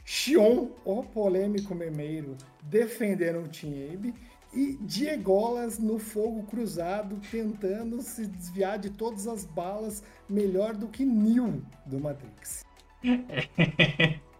[0.04, 4.14] Xion, o polêmico memeiro, defendendo o Team Abe,
[4.52, 11.04] e Diegolas no fogo cruzado, tentando se desviar de todas as balas, melhor do que
[11.04, 12.64] Neo do Matrix.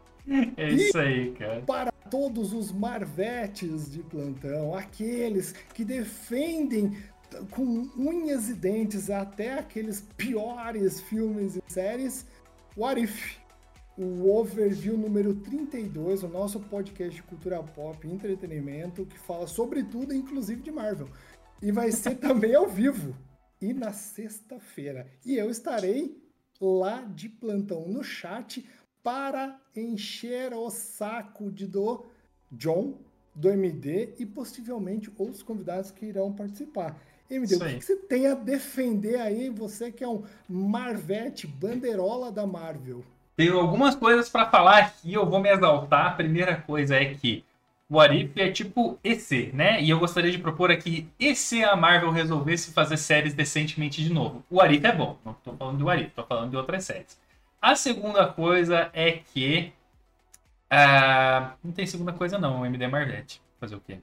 [0.57, 1.63] É isso aí, cara.
[1.63, 6.97] Para todos os marvetes de plantão, aqueles que defendem
[7.51, 12.25] com unhas e dentes até aqueles piores filmes e séries,
[12.77, 13.42] What If?
[13.97, 19.85] O overview número 32, o nosso podcast de cultura pop e entretenimento, que fala sobre
[19.85, 21.09] tudo, inclusive de Marvel.
[21.61, 23.15] E vai ser também ao vivo.
[23.61, 25.07] E na sexta-feira.
[25.25, 26.21] E eu estarei
[26.61, 28.67] lá de plantão no chat
[29.03, 32.05] para encher o saco de do
[32.51, 32.99] John,
[33.35, 37.01] do MD e possivelmente outros convidados que irão participar.
[37.31, 42.31] MD, o que, que você tem a defender aí, você que é um Marvete, bandeirola
[42.31, 43.03] da Marvel?
[43.43, 46.07] Tenho algumas coisas para falar aqui, eu vou me exaltar.
[46.07, 47.45] A primeira coisa é que
[47.89, 49.83] o Arif é tipo EC, né?
[49.83, 54.45] E eu gostaria de propor aqui EC a Marvel resolvesse fazer séries decentemente de novo.
[54.49, 57.19] O Arif é bom, não tô falando do Arif, tô falando de outras séries.
[57.61, 59.73] A segunda coisa é que.
[60.73, 63.43] Uh, não tem segunda coisa, não, o MD Marvete.
[63.59, 63.99] Fazer o quê?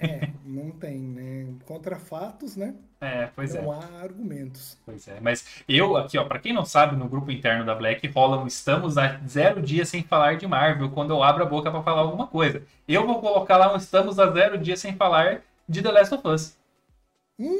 [0.00, 1.54] É, não tem, né?
[1.66, 2.74] Contra fatos, né?
[3.00, 3.64] É, pois não é.
[3.64, 4.78] Não há argumentos.
[4.84, 8.06] Pois é, mas eu aqui, ó, para quem não sabe, no grupo interno da Black
[8.08, 11.70] rola um estamos há zero dias sem falar de Marvel quando eu abro a boca
[11.70, 12.62] para falar alguma coisa.
[12.88, 16.28] Eu vou colocar lá um estamos há zero dias sem falar de The Last of
[16.28, 16.56] Us.
[17.38, 17.58] Hum,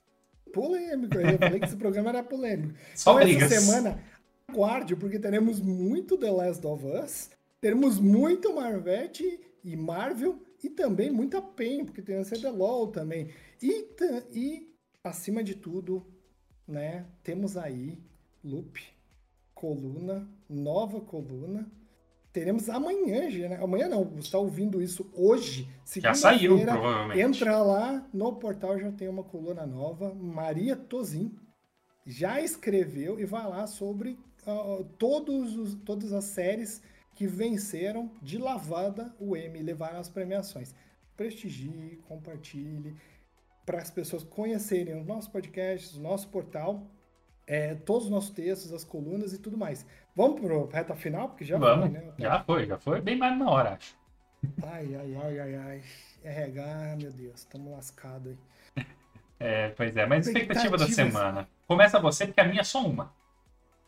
[0.52, 1.18] polêmico.
[1.18, 2.74] Eu falei que esse programa era polêmico.
[2.94, 3.52] Só então, brigas.
[3.52, 3.98] essa semana,
[4.48, 7.30] aguarde, porque teremos muito The Last of Us,
[7.60, 13.28] teremos muito Marvete e Marvel e também muita PEN, porque tem a CBLOL também.
[13.62, 13.86] E,
[14.32, 16.06] e, acima de tudo,
[16.66, 17.98] né, temos aí
[18.42, 18.80] Loop,
[19.54, 21.70] coluna, nova coluna.
[22.32, 23.58] Teremos amanhã, né?
[23.62, 25.68] Amanhã não, você está ouvindo isso hoje.
[25.96, 27.20] Já saiu, provavelmente.
[27.20, 30.12] Entra lá no portal, já tem uma coluna nova.
[30.14, 31.32] Maria Tozin
[32.04, 36.82] já escreveu e vai lá sobre uh, todos os, todas as séries
[37.14, 40.74] que venceram de lavada o M, levaram as premiações.
[41.16, 42.96] Prestigie, compartilhe,
[43.64, 46.86] para as pessoas conhecerem os nossos podcasts, o nosso portal,
[47.46, 49.86] é, todos os nossos textos, as colunas e tudo mais.
[50.14, 52.12] Vamos para a reta final, porque já Vamos, foi, né?
[52.18, 53.96] Já foi, já foi bem mais de uma hora, acho.
[54.62, 55.82] Ai, ai, ai, ai, ai.
[56.24, 58.32] RH, meu Deus, estamos lascados
[58.76, 58.84] aí.
[59.38, 61.48] É, pois é, mas expectativa da semana.
[61.66, 63.12] Começa você, porque a minha é só uma.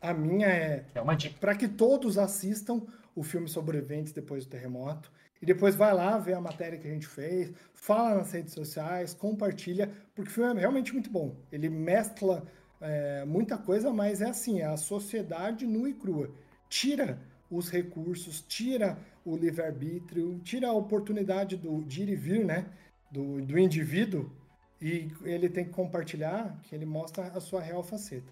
[0.02, 0.84] A minha é.
[0.94, 1.36] É uma dica.
[1.40, 2.82] Para que todos assistam
[3.16, 5.10] o filme Sobreviventes depois do terremoto.
[5.42, 9.12] E depois vai lá ver a matéria que a gente fez, fala nas redes sociais,
[9.12, 11.34] compartilha, porque o filme é realmente muito bom.
[11.50, 12.46] Ele mescla
[12.80, 16.30] é, muita coisa, mas é assim, é a sociedade nua e crua.
[16.68, 17.18] Tira
[17.50, 22.66] os recursos, tira o livre-arbítrio, tira a oportunidade do, de ir e vir, né?
[23.10, 24.30] Do, do indivíduo,
[24.80, 28.30] e ele tem que compartilhar, que ele mostra a sua real faceta.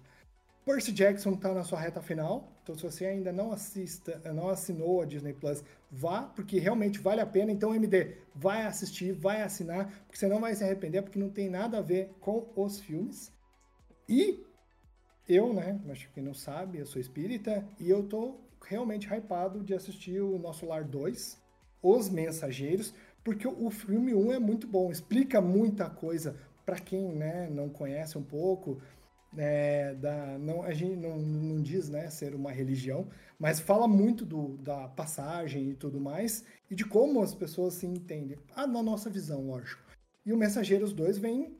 [0.65, 4.99] Percy Jackson está na sua reta final, então se você ainda não assista, não assinou
[4.99, 7.51] a Disney Plus, vá, porque realmente vale a pena.
[7.51, 11.51] Então, MD, vai assistir, vai assinar, porque você não vai se arrepender, porque não tem
[11.51, 13.31] nada a ver com os filmes.
[14.09, 14.43] E
[15.29, 19.75] eu, né, acho que não sabe, eu sou espírita, e eu tô realmente hypado de
[19.75, 21.39] assistir o Nosso Lar 2,
[21.83, 22.91] Os Mensageiros,
[23.23, 26.35] porque o filme 1 é muito bom, explica muita coisa
[26.65, 28.81] para quem né, não conhece um pouco.
[29.37, 33.07] É, da, não, a gente não, não diz né, ser uma religião,
[33.37, 37.85] mas fala muito do, da passagem e tudo mais, e de como as pessoas se
[37.85, 38.37] entendem.
[38.55, 39.83] Ah, na nossa visão, lógico.
[40.25, 41.57] E o Mensageiros 2 vem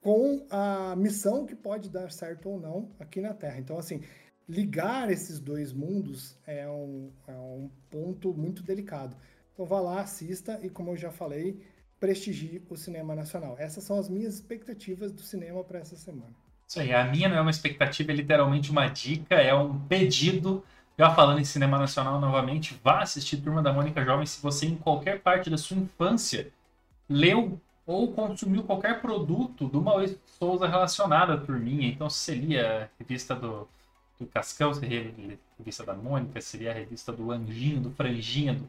[0.00, 3.58] com a missão que pode dar certo ou não aqui na Terra.
[3.58, 4.02] Então, assim,
[4.48, 9.16] ligar esses dois mundos é um, é um ponto muito delicado.
[9.52, 11.60] Então vá lá, assista e, como eu já falei,
[11.98, 13.56] prestigie o cinema nacional.
[13.58, 16.34] Essas são as minhas expectativas do cinema para essa semana.
[16.68, 20.64] Isso aí, a minha não é uma expectativa, é literalmente uma dica, é um pedido.
[20.98, 24.76] Já falando em cinema nacional novamente, vá assistir Turma da Mônica Jovem se você, em
[24.76, 26.50] qualquer parte da sua infância,
[27.08, 31.88] leu ou consumiu qualquer produto do Maurício Souza relacionado à turminha.
[31.88, 33.68] Então, se você lia a revista do
[34.18, 38.68] do Cascão, seria a revista da Mônica, seria a revista do Anjinho, do Franjinha, do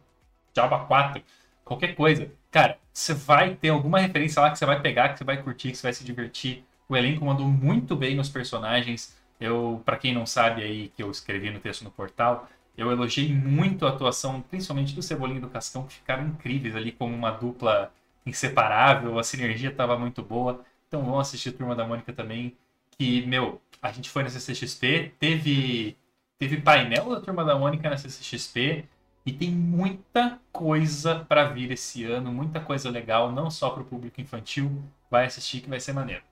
[0.53, 1.23] Diaba 4,
[1.63, 2.29] qualquer coisa.
[2.51, 5.71] Cara, você vai ter alguma referência lá que você vai pegar, que você vai curtir,
[5.71, 6.63] que você vai se divertir.
[6.89, 9.15] O elenco mandou muito bem nos personagens.
[9.39, 13.33] Eu, para quem não sabe aí, que eu escrevi no texto no portal, eu elogiei
[13.33, 17.31] muito a atuação, principalmente do Cebolinha e do Cascão, que ficaram incríveis ali como uma
[17.31, 17.91] dupla
[18.25, 20.63] inseparável, a sinergia estava muito boa.
[20.87, 22.55] Então vão assistir Turma da Mônica também,
[22.97, 25.97] que, meu, a gente foi na CCXP, teve,
[26.39, 28.85] teve painel da Turma da Mônica na CCXP,
[29.25, 33.85] e tem muita coisa para vir esse ano, muita coisa legal, não só para o
[33.85, 34.81] público infantil.
[35.11, 36.23] Vai assistir que vai ser maneiro.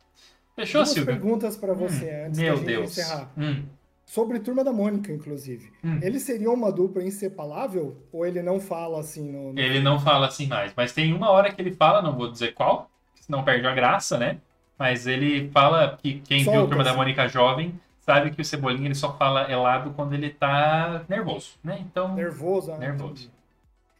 [0.55, 1.05] Fechou, Duas Silvio?
[1.13, 2.91] perguntas para você hum, antes meu da gente Deus.
[2.91, 3.31] encerrar.
[3.37, 3.63] Hum.
[4.05, 5.71] Sobre Turma da Mônica, inclusive.
[5.83, 5.99] Hum.
[6.01, 7.97] Eles seriam uma dupla inseparável?
[8.11, 9.59] Ou ele não fala assim no, no...
[9.59, 12.53] Ele não fala assim mais, mas tem uma hora que ele fala, não vou dizer
[12.53, 12.89] qual,
[13.19, 14.37] senão perde a graça, né?
[14.77, 16.99] Mas ele fala que quem Solta, viu Turma da assim.
[16.99, 21.79] Mônica jovem sabe que o Cebolinha ele só fala helado quando ele tá nervoso, né?
[21.81, 22.71] Então, Nervoso.
[22.71, 23.31] ah, Nervoso.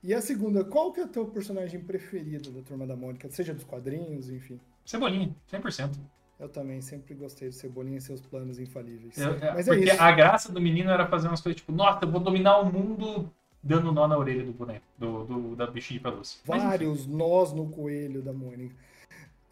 [0.03, 3.27] E a segunda, qual que é o teu personagem preferido da Turma da Mônica?
[3.31, 4.59] Seja dos quadrinhos, enfim.
[4.85, 5.97] Cebolinha, 100%.
[6.39, 9.17] Eu também sempre gostei do Cebolinha e seus planos infalíveis.
[9.17, 10.01] Eu- é, Mas é porque isso.
[10.01, 13.31] a graça do menino era fazer umas coisas tipo, nossa, eu vou dominar o mundo
[13.63, 16.09] dando nó na orelha do boneco, do, do- da bichinha de.
[16.11, 18.75] Mas, enfim, Vários nós no coelho da Mônica.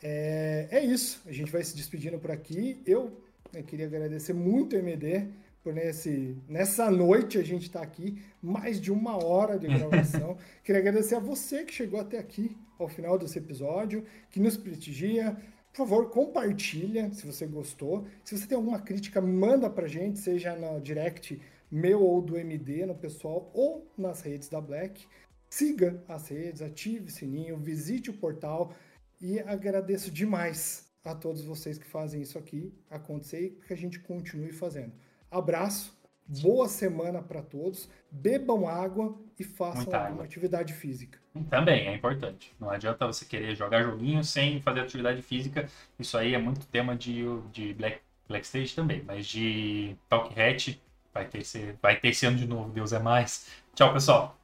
[0.02, 1.22] É, é isso.
[1.26, 2.82] A gente vai se despedindo por aqui.
[2.86, 3.18] Eu
[3.54, 5.28] né, queria agradecer muito o MD
[5.64, 10.38] por nesse, nessa noite a gente estar aqui, mais de uma hora de gravação.
[10.64, 15.38] queria agradecer a você que chegou até aqui, ao final desse episódio, que nos prestigia.
[15.74, 18.08] Por favor, compartilha se você gostou.
[18.24, 22.86] Se você tem alguma crítica, manda pra gente, seja no direct meu ou do MD,
[22.86, 25.08] no pessoal, ou nas redes da Black.
[25.50, 28.72] Siga as redes, ative o sininho, visite o portal
[29.20, 34.00] e agradeço demais a todos vocês que fazem isso aqui acontecer e que a gente
[34.00, 34.94] continue fazendo.
[35.32, 35.98] Abraço,
[36.28, 40.26] boa semana para todos, bebam água e façam Muita alguma água.
[40.26, 41.20] atividade física.
[41.50, 42.54] Também é importante.
[42.60, 45.68] Não adianta você querer jogar joguinho sem fazer atividade física.
[46.00, 49.04] Isso aí é muito tema de, de Black, Black Stage também.
[49.04, 50.82] Mas de Talk Hat
[51.14, 52.70] vai ter, esse, vai ter esse ano de novo.
[52.72, 53.50] Deus é mais.
[53.76, 54.38] Tchau, pessoal.